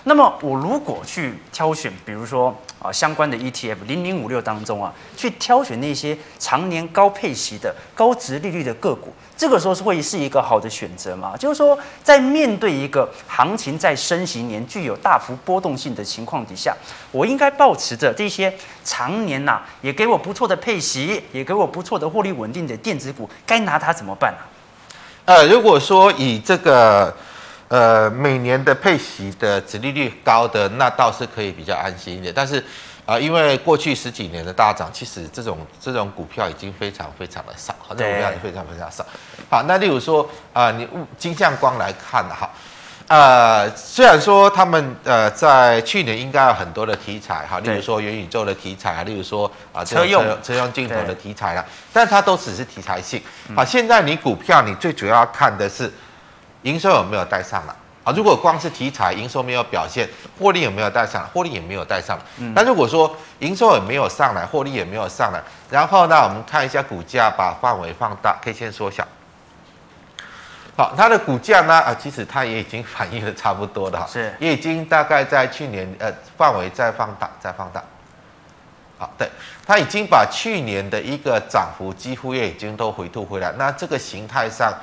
[0.09, 11.37] 那么我如果去挑选，比如说啊相关的 ETF 零零五六当中啊，去挑选那些常年高配息的高值利率的个股，这个时候是会是一个好的选择吗？
[11.37, 16.73] 就是说，在面对一个行情在升息年具有大幅波动性的情况底下，
[17.11, 24.47] 我应该保持着这些常年呐、也给我不错的配息，也给我不错的获利稳定的电子股，该拿它怎么办啊？
[25.25, 27.13] 呃，如果说以这个。
[27.69, 32.33] 呃，每年的配息的殖利率高的，那倒是可以比较安心一点。
[32.33, 32.61] 但是，
[33.05, 39.05] 啊、呃，因为过去十几年的大涨，其实这种这种股票已经非常非常的少，好，这种股票也非常非常少。
[39.51, 42.49] 好，那例如说，啊、呃，你金相光来看哈，
[43.09, 53.21] 呃，虽然说他们呃在去年应该有很多的题材哈，例如说元宇宙的题材啊，例如说啊车用车用镜头的题材啦，但它都只是题材性。
[53.57, 55.93] 好，现在你股票你最主要看的是。
[56.67, 58.13] 营收有没有带上来啊？
[58.17, 61.29] 如果光是题材，营收没有表现，获利有没有带上来？
[61.29, 62.25] 获利也没有带上来。
[62.39, 62.53] 嗯。
[62.55, 69.07] 那如果说营收也没有上来，获利也没有上来，然后呢，我们看一下股价，把范围放大，K 线缩小。
[70.77, 77.81] 好，它的股价呢啊，其实它也已经反映的差不多了哈，是，也已经大概在去年呃范围再放大，再放大。
[78.99, 79.31] 好，对，
[79.65, 84.75] 它已经把去年的一个涨幅几乎也已经都回吐回来，那这个形态上。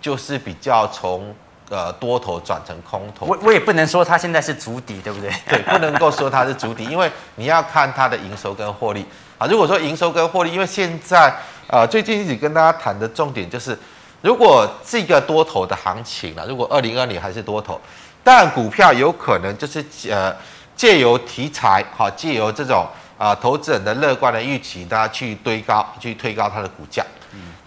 [0.00, 1.34] 就是比较从
[1.68, 5.30] 呃多头转成空头，我我也不能说它现在是足底，对不对？
[5.48, 9.04] 对，不能够说它是足底，因为你要看它的营收跟获利
[9.38, 9.46] 啊。
[9.46, 11.32] 如果说营收跟获利，因为现在
[11.68, 13.78] 呃最近一直跟大家谈的重点就是，
[14.22, 17.80] 如果这个多头的行情啊，如果二零二年还是多头，
[18.24, 20.34] 但股票有可能就是呃
[20.74, 22.86] 借由题材哈，借由这种
[23.16, 27.04] 啊、呃、投资人的乐观的预期，大家去堆高去推高它的股价。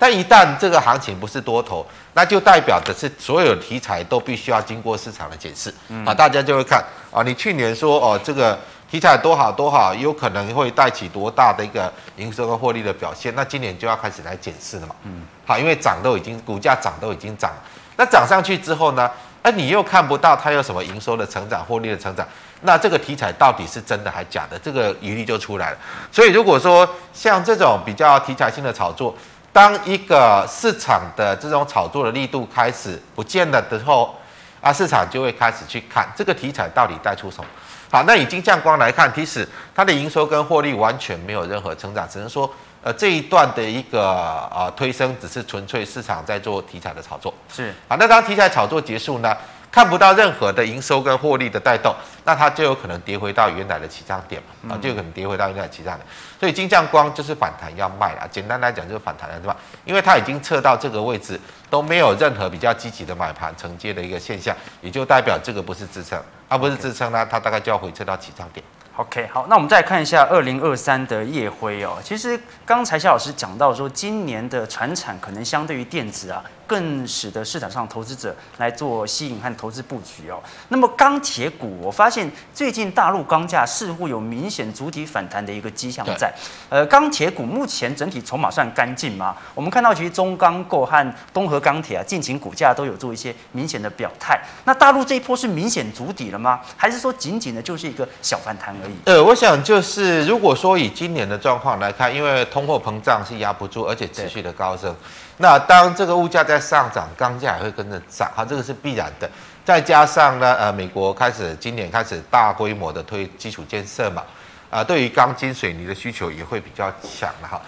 [0.04, 5.74] 但一旦这个行情不是多头，那就代表的是所有题材都必须要经过市场的检视
[6.06, 8.60] 啊，大家就会看啊，你去年说哦这个
[8.92, 14.94] 题材多好多好，有可能会带起多大的一个营收跟获利的表现，那今年就要开始来检视了嘛。
[15.04, 17.54] 嗯，好，因为涨都已经股价涨都已经涨，
[17.96, 19.10] 那涨上去之后呢，
[19.42, 22.28] 哎，你又看不到它有什么营收的成长、获利的成长，
[22.64, 24.60] 那这个题材到底是真的还假的？
[24.60, 25.78] 这个疑虑就出来了。
[26.12, 29.16] 所以如果说像这种比较题材性的炒作，
[29.54, 34.16] 当一个市场的这种炒作的力度开始不见了之后，
[34.60, 37.46] 啊，市场就会开始去看这个题材到底带出什么。
[37.92, 47.32] 好，那以金降光来看，其实它的营收跟获利完全没有任何成长，只能说，呃，这一段的一个呃推升只是纯粹市场在做题材的炒作。
[47.54, 49.38] 是，好，那当题材炒作结束呢？
[49.74, 56.06] 看不到任何的营收跟获利的带动，那它就有可能跌回到原来的起涨点嘛，啊，就有可能跌回到原来的起涨点。
[56.40, 59.58] 所以金匠光就是反弹要卖了，简单来讲就是反弹了，对吧？
[59.84, 68.64] 因为它已经测到这个位置都没有任何比较积极的买盘承接的一个现象，也就代表这个不是支撑，而不是支撑呢，它大概就要回撤到起涨点。
[68.96, 71.98] OK，好，那我们再看一下二零二三的夜辉哦。
[72.04, 76.44] 其实刚才萧老师讲到说，今年的船产可能相对于电子啊。
[76.66, 80.42] 更使得市场上投资者来做吸引和投资布局哦。
[80.70, 86.34] 那么钢铁股，我发现最近大陆钢价似乎有明显主体反弹的一个迹象在。
[86.70, 89.36] 呃，钢铁股目前整体筹码算干净吗？
[89.54, 94.40] 我们看到其实中钢构和东河钢铁啊，近期股价都有做一些明显的表态。
[94.64, 96.62] 那大陆这一波是明显足底了吗？
[96.78, 98.94] 还是说仅仅的就是一个小反弹而已。
[99.06, 104.94] 呃，我想就是如果说以今年的状况来看，因为通货膨胀是压不住，而且持续的高升，
[105.38, 109.30] 那当这个物价在上涨，钢价也会跟着涨，哈，这个是必然的。
[109.66, 114.22] 再加上呢，呃，美国开始今年开始大规模的推基础建设嘛，
[114.70, 117.62] 啊、呃，对于钢筋水泥的需求也会比较强了哈。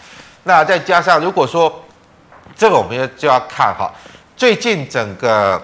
[0.43, 1.83] 那再加上如果说
[2.55, 3.89] 这个我们要就要看哈，
[4.35, 5.61] 最近整个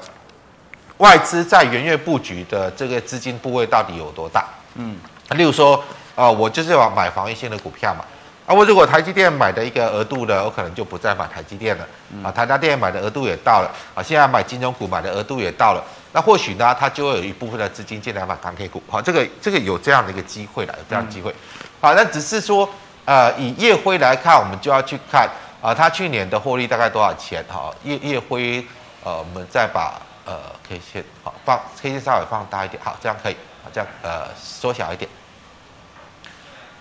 [0.98, 4.46] 外资在元月布局的这个资金部位到底有多大？
[4.76, 4.96] 嗯，
[5.36, 5.76] 例如说，
[6.15, 8.04] 啊、呃，我就是要买防御性的股票嘛。
[8.46, 11.88] 啊，我如果台积电买的一个额度呢，我可能就不再买台积电了。
[12.24, 15.84] 啊，台达电买的额度也到了，啊，现在买金融股买的额度也到了。
[16.12, 21.34] 那或许呢，它就会有一部分的资金进来买钢铁股，好，这个这个有这样的一个机会了，有这样的机会。
[21.80, 22.67] 好，那只是说，
[23.06, 25.30] 呃，以烨辉来看，我们就要去看
[25.62, 27.46] 啊，它去年的获利大概多少钱？
[27.48, 28.65] 好，烨烨辉，
[29.04, 30.34] 呃，我们再把呃
[30.67, 35.10] K 线好放 K 线稍微放大一点，好，这样可以，好，这样呃缩小一点，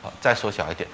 [0.02, 0.88] 好，再缩小一点。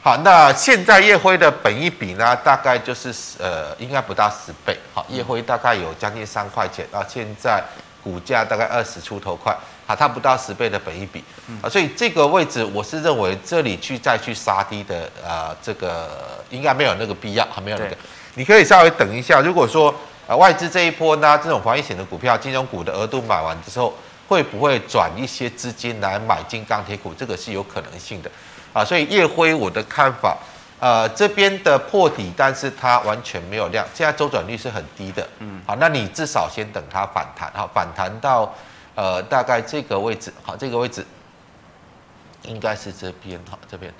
[0.00, 4.78] 好，那现在夜辉的本一比呢，大概就是呃，应该不到十倍。
[4.94, 7.62] 好，夜辉大概有将近三块钱，啊，现在
[8.02, 9.52] 股价大概二十出头块，
[9.88, 11.22] 啊，它不到十倍的本一比，
[11.60, 16.08] 啊，所以这个位置我是认为这里去再去杀低的，呃，这个
[16.48, 17.96] 应该没有那个必要，还没有那个，
[18.34, 19.40] 你可以稍微等一下。
[19.40, 19.92] 如果说
[20.28, 23.92] 呃外资这一波呢，这种防御型的股票、金融股的额度买完之后，
[24.28, 27.12] 会不会转一些资金来买进钢铁股？
[27.12, 28.30] 这个是有可能性的。
[28.72, 30.36] 啊，所以夜辉我的看法，
[30.78, 38.54] 呃，这边的破底，但是它完全没有量，现在周转率是很低的，嗯，好，那你至少先等它反弹，好，反弹到
[38.94, 41.04] 呃大概这个位置，好，这个位置
[42.42, 43.92] 应该是这边，好，这边。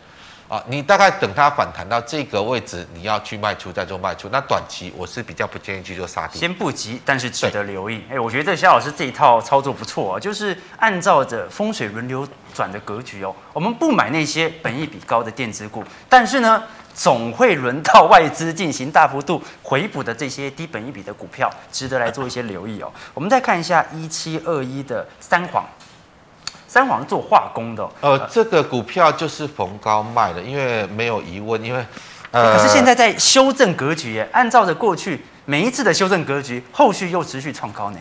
[0.49, 4.31] 啊，你大概等它反弹到这个位置，你要去卖出再做卖出。
[4.33, 8.03] 那短期我是比较不建议去做杀跌，先不急，但是值得留意。
[8.11, 13.35] 哎，我觉得萧老师这一套操作不错啊，就是按照着风水轮流转的格局哦。
[13.53, 16.63] 我们不买那些本益比高的电子股，但是呢，
[16.95, 22.91] 总会轮到外资进行大幅度 回补的这些低本益比的股票，值得来做一些留意哦。
[23.13, 25.63] 我们再看一下一七二一的三晃。
[26.79, 31.85] 三晃做化工的，呃，这个股票就是逢高卖的，因为没有疑问，因为，
[32.31, 37.99] 呃，可是现在在修正格局耶，按照着过去每一次的修正格局，后续又持续创高呢。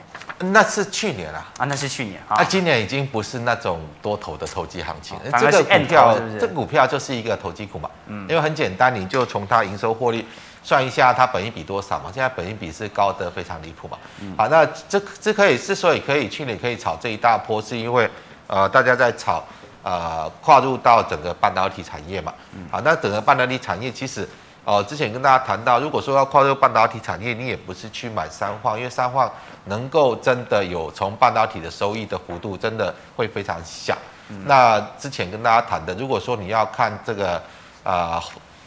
[0.54, 6.40] 那是去年啊，啊，那是去年，啊，今年已经不是那种多头的投机行情，这个股票是是？
[6.40, 10.24] 这股票就是一个投机股嘛，嗯，因为很简单，你就从它营收获利
[10.62, 18.08] 算一下它本益比多少嘛，现在本益比是高的非常离谱嘛，嗯，好，那这这可以之所以可以去年可以炒这一大波，是因为。
[18.48, 19.44] 呃，大家在炒，
[19.84, 22.34] 呃，跨入到整个半导体产业嘛，
[22.72, 24.28] 好，那整个半导体产业其实，
[24.64, 29.30] 呃，之前跟大家谈到，如果说要跨入半导体产业，你也不是去买三晃，因为三晃
[29.66, 33.98] 能够真的有从半导体的收益的幅度，真的会非常小。
[34.46, 37.42] 那之前跟大家谈的，如果说你要看这个，
[37.84, 38.22] 呃，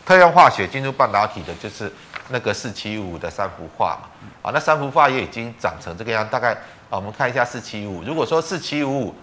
[0.05, 1.91] 特用化学进入半导体的，就是
[2.29, 4.09] 那个四七五五的三氟化嘛，
[4.43, 6.53] 啊，那三氟化也已经长成这个样，大概，
[6.91, 9.15] 啊，我们看一下四七五五，如果说四七五五。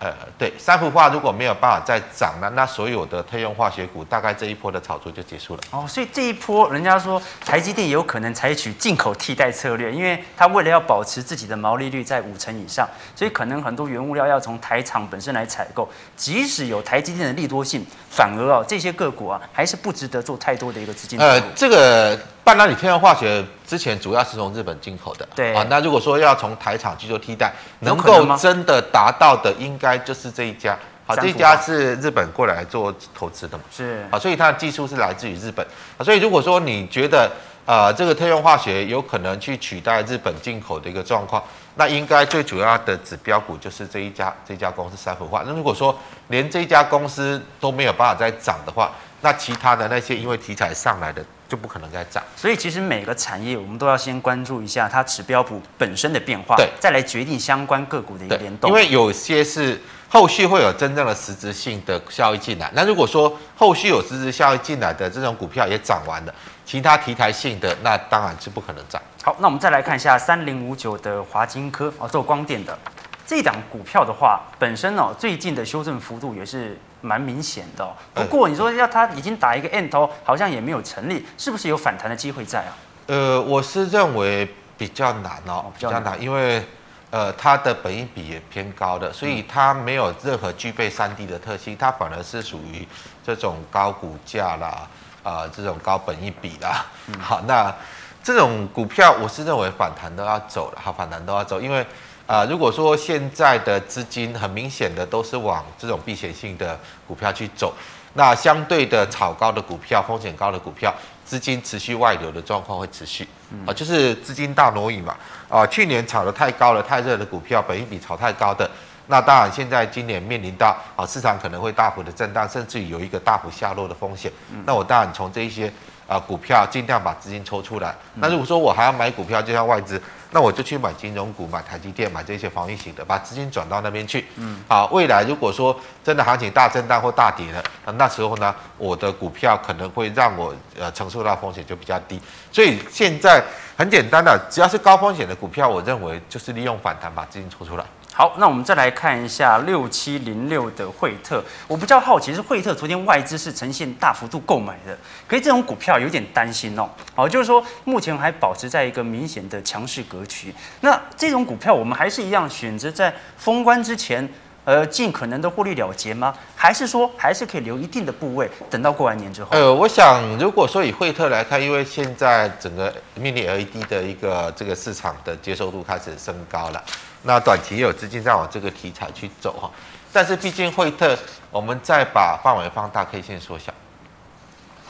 [0.00, 5.62] 呃，对，三氟化如果没有办法再涨了，那所有的特用化学股大概这一波的炒作就结束了。
[5.70, 15.86] 哦，所以这一波人家说台积电有可能采取进口替代策略，因为它为了要保持自己的毛利率在五成以上，所以可能很多原物料要从台厂本身来采购。
[16.16, 21.20] 即使有台积电的利多性，反而啊这些个股啊还是不值得做太多的一个资金。
[21.20, 22.18] 呃，这个。
[22.42, 25.64] 半导体特用化学之前主要是从日本进口的，对啊。
[25.68, 30.76] 那如果说要从台厂去做替代，能够真的达到的，应该就是这一家。
[31.06, 33.64] 好，这一家是日本过来做投资的嘛？
[33.70, 34.04] 是。
[34.10, 35.64] 啊，所以它的技术是来自于日本。
[36.04, 37.30] 所以如果说你觉得
[37.66, 41.42] 呃这个特用化学有可能去取代日本进口的一个状况，
[41.74, 45.42] 那应该最主要的指标股就是这一家这家公司三氟化。
[45.46, 45.96] 那如果说
[46.28, 51.24] 连这家公司都没有办法再涨的话，那其他的那些因为题材上来的。
[51.50, 58.70] 就不可能再涨，所以其实每个产业我们都要先关注一下它指标股本身的变化，对，再来决定相关个股的一个联动。
[58.70, 59.76] 因为有些是
[60.08, 66.32] 后续会有真正的实质性的效益进来，那如果说后续有实质效益进来的这种股票也涨完了，
[66.64, 69.02] 其他题材性的那当然是不可能涨。
[69.24, 72.78] 好，那我们再来看一下三零五九的华金科哦，做光电的。
[73.26, 77.92] 这档股票的话，本身哦，最近的修正幅度也是蛮明显的哦。
[78.14, 82.76] 不过你说要它已经打一个 N 头，好像也没有成立，是不是有反弹的机会在啊？
[83.06, 86.64] 呃，我是认为比较难哦，比较难，因为
[87.10, 92.86] 呃，它的本益比也偏高的，所以它没有任何具备三 D 的特性，它反而是属于
[93.24, 94.88] 这种高股价啦，
[95.22, 96.86] 啊、呃，这种高本益比啦。
[97.20, 97.74] 好，那。
[98.22, 101.84] 这种股票我是认为反弹都要走了，好，反弹都要走，因为
[102.30, 107.74] 啊、呃，如果说现在的资金很明显的都是往这种避险性的股票去走，
[108.14, 113.26] 那相对的炒高的股票、风险高的股票，资金持续外流的状况会持续，
[113.66, 115.16] 啊，就是资金大挪移嘛，
[115.48, 118.70] 啊，去年炒得太高了、太热的股票，本益比炒太高的。
[119.08, 124.30] 那当然，现在今年面临到啊，市场可能会大幅的震荡，甚至于有一个大幅下落的风险。
[124.64, 125.72] 那我当然从这一些
[126.10, 127.94] 啊股票尽量把资金抽出来。
[128.14, 130.02] 那如果说我还要买股票，就像外资，
[130.32, 134.26] 那我就去买金融股、买台积电、买这些防御型的，把资金转到那边去。
[134.34, 142.20] 嗯，好，未来如果说真的行情大震荡或大跌了，那那时候呢，我的股票可能会让我呃承受到风险就比较低。
[142.50, 143.40] 所以现在
[143.78, 147.84] 很简单的，只要是高风险的股票，我认为就是利用反弹把资金抽出来。
[148.12, 151.42] 好，那我们再来看一下六七零六的惠特。
[151.66, 156.86] 我比较好奇是惠特昨天外资是呈现大幅度购买的，可是这种股票有点担心哦。
[157.14, 160.52] 好，就是说目前还保持在一个明显的强势格局。
[160.80, 164.28] 那这种股票我们还是一样选择在封关之前，
[164.64, 166.34] 呃，尽可能的获利了结吗？
[166.54, 169.50] 还是说还是可以留一定的部位，等到过完年之后？
[169.52, 176.84] 呃，我想如果说以惠特来看，因为现在整个 Mini LED 的一个这个市场的接受度开始升高了。
[177.22, 179.70] 那短期也有资金在往这个题材去走哈，
[180.10, 181.14] 但是毕竟惠特，
[181.50, 183.70] 我们再把范围放大，K 线缩小，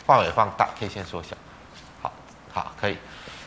[0.07, 1.37] 范围放大，K 线缩小，
[2.01, 2.13] 好，
[2.53, 2.97] 好，可以，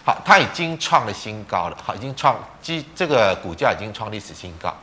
[0.04, 4.76] 好，它已经创了新高了，好，已经创，即这个股价已经创历史新高，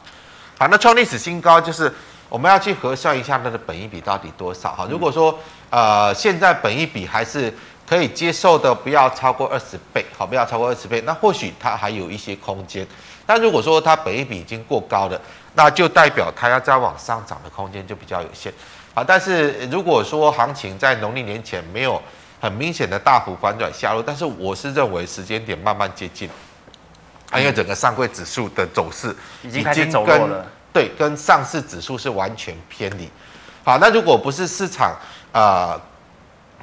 [0.58, 1.92] 好，那创历史新高就是
[2.30, 4.72] 我们要去核算一下它的本益比到底多少。
[4.72, 5.38] 哈，如果说
[5.68, 7.54] 呃现在本益比还是
[7.86, 12.86] 可以接受的，不要超过二十倍，好，不要超过二十倍，那或许它还有一些空间。
[13.26, 15.20] 但如果说它本益比已经过高了，
[15.54, 18.52] 那就代表它要再往上涨的空间就比较有限。
[18.92, 22.02] 啊，但是如果说行情在农历年前没有
[22.40, 26.28] 很明显的大幅反转下落，但是我是认为时间点慢慢接近，
[27.30, 33.08] 啊，因为整个上柜指数的走势已经开始走弱了，对，跟上市指数是完全偏离。
[33.62, 34.90] 好，那如果不是市场
[35.30, 35.80] 啊、呃、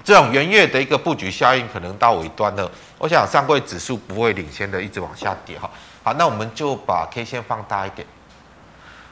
[0.04, 5.70] 这种元月的一个布局效应可能到尾端了，我想上柜指数不会领先的一直往下跌哈。
[6.08, 8.08] 好，那我们就把 K 线放大一点。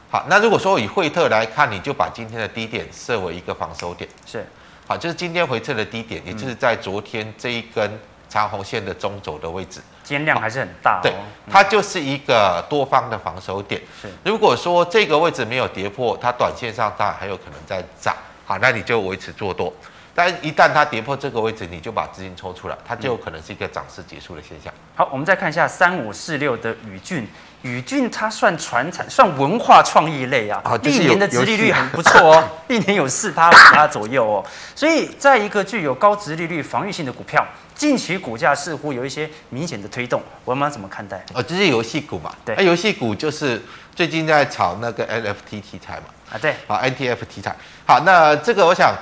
[0.09, 4.09] 好，那如果说以惠特来看，你就把今天的低点设为一个防守点。
[4.25, 4.47] 是，
[4.87, 9.81] 好，就是今天回撤的低点，也就是在昨天这一根长红线的中轴的位置。
[10.05, 11.03] 今天量还是很大哦。
[11.03, 11.13] 对，
[11.51, 13.81] 它就是一个多方的防守点。
[14.01, 18.15] 是，如果说这个位置没有跌破，它短线上当然还有可能在涨。
[18.45, 19.73] 好，那你就维持做多。
[20.17, 24.73] 但一旦它跌破这个位置，你就把资金抽出来，它就有可能是一个涨势结束的现象。
[24.95, 27.27] 好，我们再看一下三五四六的宇俊，
[27.63, 37.45] 宇俊它算传产，算文化创意类啊，历、就是、年的殖利率很不错哦， 历年有四趴五趴左右哦，所以在一个具有高殖利率、防御性的股票，
[37.75, 41.21] 近期股价似乎有一些明显的推动，我们要怎么看待？
[41.33, 42.33] 哦，这是游戏股嘛？
[42.45, 43.61] 对，啊游戏股就是
[43.93, 46.05] 最近在炒那个 NFT 题材嘛？
[46.31, 47.53] 啊，对，好，NTF 题材。
[47.85, 48.95] 好，那这个我想。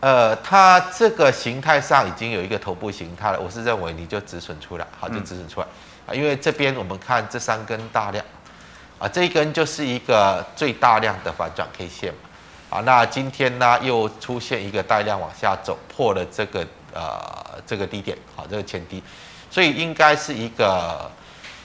[0.00, 5.66] 呃，它这个形态上已经有一个头部形态了，我是认为你就止损出来，好，就止损出来
[6.06, 8.24] 啊，因为这边我们看这三根大量，
[8.98, 19.02] 啊，这一根就是一个最大量的反转 K 线嘛，啊，那今天呢又出现一个带量往下走，破了这个呃这个低点，好，这个前低，
[19.50, 21.10] 所以应该是一个，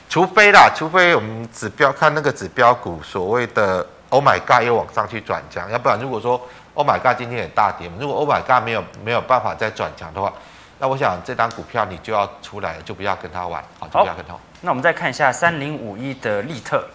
[0.09, 6.45] 除非啦，除非我们指标看那个指标股所谓的 Oh my God 又往上去转强，要不然如果说。
[6.75, 7.89] Oh my God，今天也大跌。
[7.99, 10.31] 如果 Oh my God 没有没有办法再转强的话，
[10.77, 14.41] 那我想这张股票你就要出来了，就不要跟他玩，好，就不要跟他玩。
[14.61, 16.85] 那我们再看一下三零五一的利特，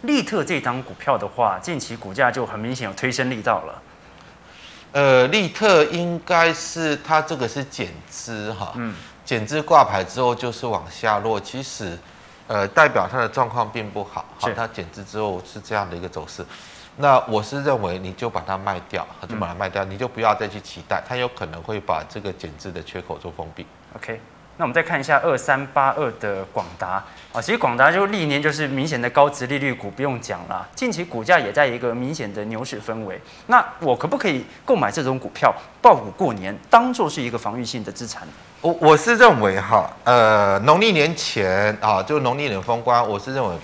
[0.00, 3.82] 利特这张股票的话，近期股价就很明显有推升力道了。
[4.92, 11.98] 呃，利特应该是它这个是减资哈，嗯，减资挂牌之后就是往下落，其实
[12.46, 16.42] 呃代表它的状况并不好，好，它减资之后是这样的一个走势。
[16.96, 23.66] 那我是认为，你就把它卖掉，就把它卖掉，你就不要再去期待，它有可能会把这个减资的缺口做封闭。
[23.96, 24.20] OK，
[24.58, 33.18] 那我们再看一下二三八二的广达啊，其实广达就历年就是明显的高值利率股，不用讲了，近期股价也在一个明显的牛市氛围。
[33.46, 38.28] 那我可不可以购买这种股票，抱股过年，当做是一个防御性的资产？
[38.60, 43.56] 我我是认为哈，呃，农历年前啊，就农历年封关，我是认为。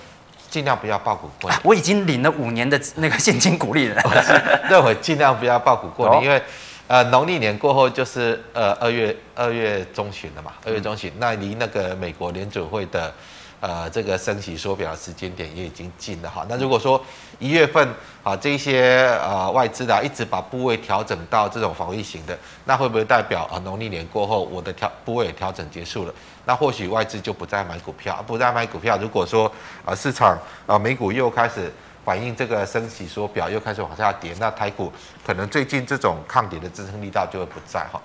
[0.49, 1.59] 尽量不要抱股过年。
[1.63, 4.01] 我已经领了五年的那个现金股利了。
[4.03, 4.33] 我是
[4.69, 6.41] 认为尽量不要抱股过年，因为
[6.89, 13.13] 呃，农历年过后就是呃二月二月中旬了嘛，二月中旬，那离那个美国联准会的
[13.59, 16.43] 呃这个升息缩表的时间点也已经近了哈。
[16.49, 16.99] 那如果说
[17.37, 17.87] 一月份
[18.23, 22.35] 啊这些呃外资的一直把部位调整到这种防御型的，
[22.65, 26.13] 那会不会代表啊农历年过后我的调部位也调整结束了？
[26.43, 28.97] 那或许外资就不再买股票，不再买股票。
[28.97, 29.45] 如果说
[29.85, 30.35] 啊市场
[30.65, 31.71] 啊美股又开始。
[32.09, 34.91] 反映这个升息缩表又开始往下跌，那台股
[35.23, 38.01] 可能最近这种抗跌的支撑力道就会不在哈。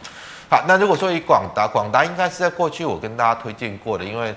[0.50, 4.28] 好，那如果说以广达，广达应该是在过去我跟大家推荐过的，因为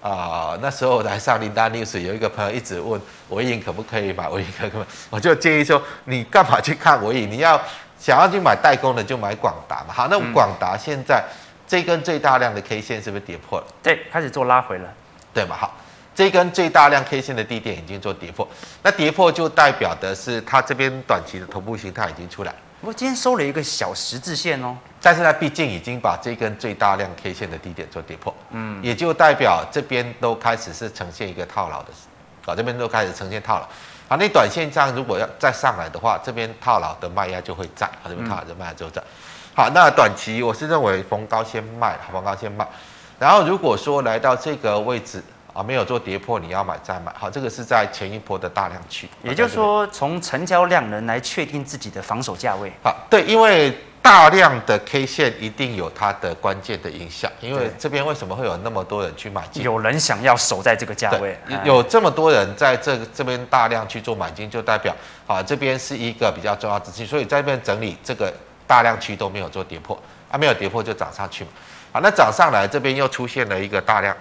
[0.00, 7.30] 啊、呃、那时候来上林丹 news 有一个朋友一直问我影可不可以买我影可不可以，我就建议说你干嘛去看我影？
[7.30, 7.60] 你要
[7.96, 9.94] 想要去买代工的就买广达嘛。
[9.94, 11.22] 好，那广达现在
[11.68, 13.66] 这根最大量的 K 线是不是跌破了？
[13.80, 14.88] 对，开始做拉回了，
[15.32, 15.54] 对嘛？
[15.56, 15.72] 好。
[16.14, 18.46] 这根最大量 K 线的低点已经做跌破，
[18.82, 22.54] 那跌破就代表的是它这边短期的头部形态已经出来。
[22.80, 31.88] 不过今天收了一个小十字线哦，但是它毕竟已经把这根最大量 K 线的低点做跌破，嗯，也就代表这边都开始是呈现一个套牢的，
[32.46, 33.66] 啊，这边都开始呈现套牢。
[34.08, 39.02] 好，那短线上如果要再上来的话，这边套牢的卖压就会在，啊，这边套牢的卖压就在。
[39.56, 42.64] 好，那短期我是认为逢高先卖，逢高先卖。
[43.18, 45.20] 然后如果说来到这个位置。
[45.54, 47.14] 啊，没有做跌破，你要买再买。
[47.16, 52.72] 好，这个是在前一波的大量区，也就是说，从成交量能来确定自己的防守价位。
[52.82, 57.30] 好，对，因为大量的 K 线一定有它的关键的影响。
[57.40, 59.62] 因为这边为什么会有那么多人去买进？
[59.62, 64.92] 有人想要守在这个价位，有这么多人在这这边大量去做买进，就代表
[65.28, 67.06] 啊，这边是一个比较重要的资金。
[67.06, 68.30] 所以在这边整理，这个
[68.66, 69.96] 大量区都没有做跌破，
[70.32, 71.50] 啊，没有跌破就涨上去嘛。
[71.92, 74.16] 好，那涨上来这边又出现了一个大量。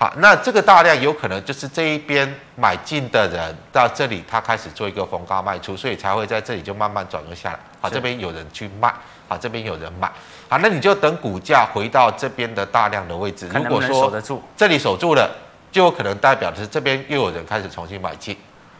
[0.00, 2.26] 好，那这个大量有可能就是这一边
[2.56, 7.58] 买进的人到这里，他开始做一个逢高卖出，所以才会在这里就慢慢转弱下来。
[7.82, 8.90] 好，这边有人去卖，
[9.28, 10.10] 好，这边有人买。
[10.48, 13.46] 好，那你就等股价回到这边的大量的位置。
[13.52, 14.10] 如果说
[14.56, 15.30] 这里守住了，
[15.70, 18.34] 就有可能代表的是这边又有人开始重新买进。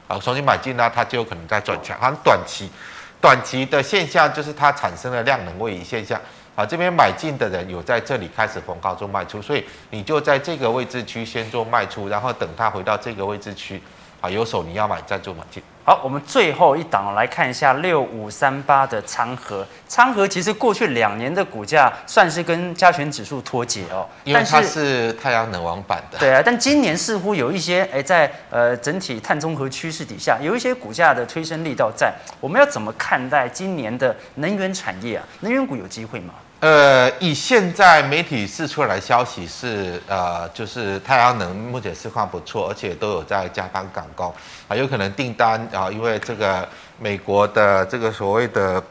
[0.09, 2.01] 好，重新买进呢，它就有可能在转强。
[2.01, 2.71] 好，短期，
[3.21, 6.19] 短期的现象就是它产生了量能位移现象。
[6.61, 13.81] 啊，这边买进的人有在这里开始逢高做卖出，所以你就在这个位置区先做卖出，然后等它回到这个位置区，
[14.21, 15.63] 啊，有手你要买再做买进。
[15.83, 19.67] 好，我们最后一档来看一下六五三八的昌河。
[19.89, 26.19] 昌河其实过去两年的股价算是跟加权指数脱节哦，因为它是太阳能网板的。
[26.19, 32.13] 对啊，但今年似乎有一些哎，在呃整体碳中和趋势底下，有一些股价的推升力道在。
[32.41, 35.25] 我们要怎么看待今年的能源产业啊？
[35.41, 36.35] 能源股有机会吗？
[36.61, 44.31] 呃，以现在媒体释出来消息是，呃，就是太阳能目前市况不错，而且都有在加班赶工
[44.69, 48.83] 啊，有可能订单啊，因为这个美国的这个所谓的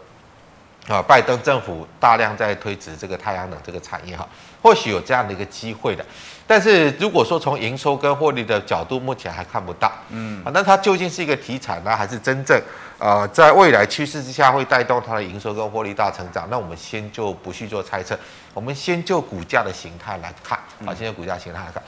[0.89, 4.27] 啊，拜登政府大量在推植这个太阳能这个产业哈，
[4.61, 6.03] 或许有这样的一个机会的。
[6.47, 12.59] 但是如果说从营收跟获利的角度，目前还看不到，嗯，啊，那它究竟是一个题材呢，还是真正？
[12.97, 18.17] 呃，在未来趋势之下会带动它的营收跟获利大成长，那我们先就不去做猜测，
[18.53, 21.81] 我们先就股价的形态来看，好，先就股价形态来看，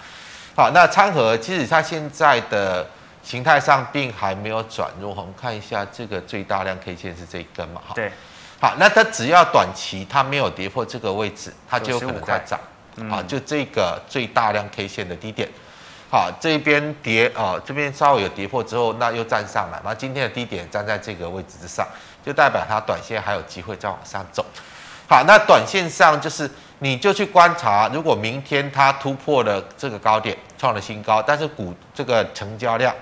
[0.55, 2.87] 好，那昌河其实它现在的
[3.23, 8.09] 形态上并还没有转弱，我们看一下这个最大量 K 线是这一根嘛，哈，对，
[8.61, 12.59] 好，那它只要短期它没有跌破这个位置，它就有可能在涨，
[13.09, 15.49] 啊，就这个最大量 K 线的低点。
[16.11, 21.87] 好，这边跌啊，这边稍微有跌破之后，那又站上来，那今天的低点站在这个位置之上，
[22.23, 24.45] 就代表它短线还有机会再往上走。
[25.09, 26.47] 好，那短线上就是
[26.77, 32.93] 你就去观察，如果明天它突破了这个高点，创了新高，但是股这个成交量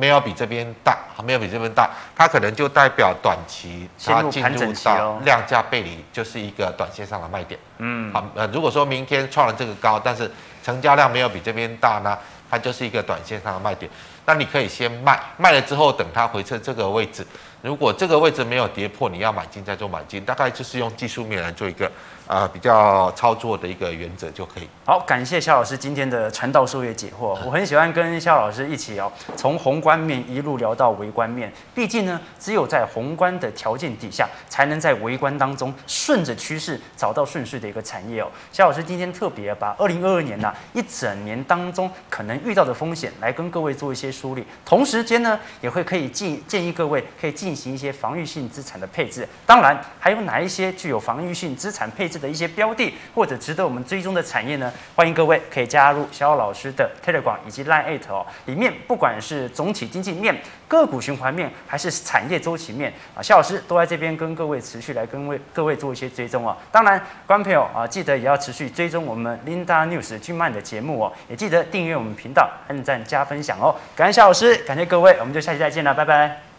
[0.00, 7.60] 没有比这边大，没有比这边大，它可能就代表短期它进入到量价背离，就是一个短线上的卖点。
[7.76, 10.30] 嗯，好，呃，如果说明天创了这个高，但是
[10.64, 12.16] 成交量没有比这边大呢？
[12.50, 13.88] 它就是一个短线上的卖点，
[14.24, 17.24] 那你可以先卖，卖了之后等它回撤这个位置，
[17.62, 21.88] 如果这个位置没有跌破，你要买进再做买进，大概就是用技术面来做一个。
[22.30, 24.68] 呃，比较操作的一个原则就可以。
[24.86, 27.36] 好，感谢肖老师今天的传道授业解惑。
[27.44, 31.52] 我很喜欢跟肖老师一起哦，从宏观面一路聊到微观面。
[31.74, 38.28] 毕竟呢，只有在宏观的条件底下，才能在微观当中顺着趋势找到顺势的一个产业哦。
[38.52, 49.28] 肖老师今天特别把二零二二年呐一整年当中可能遇到的风险来跟各位做一些梳理，同时间呢也会可以建建议各位可以进行一些防御性资产的配置。
[49.44, 54.72] 当然，还有哪一些具有防御性资产配置的一些标的，或者值得我们追踪的产业呢？
[54.94, 60.36] 欢迎各位可以加入小老师的 Telegram 以及 Line 哦，里面不管是总体经济面、
[60.68, 66.56] 个股循环面，还是产业周期面啊，肖老师都在这边跟各位持续来跟位各位做一些追踪哦。
[66.70, 73.74] 当然，观朋友啊，记得也要持续追踪我们 Linda News 钧漫的节目哦，也记得订阅我们频道、按赞加分享哦。
[73.96, 76.49] 感谢肖老师，感谢各位，我们就下期再见了，拜拜。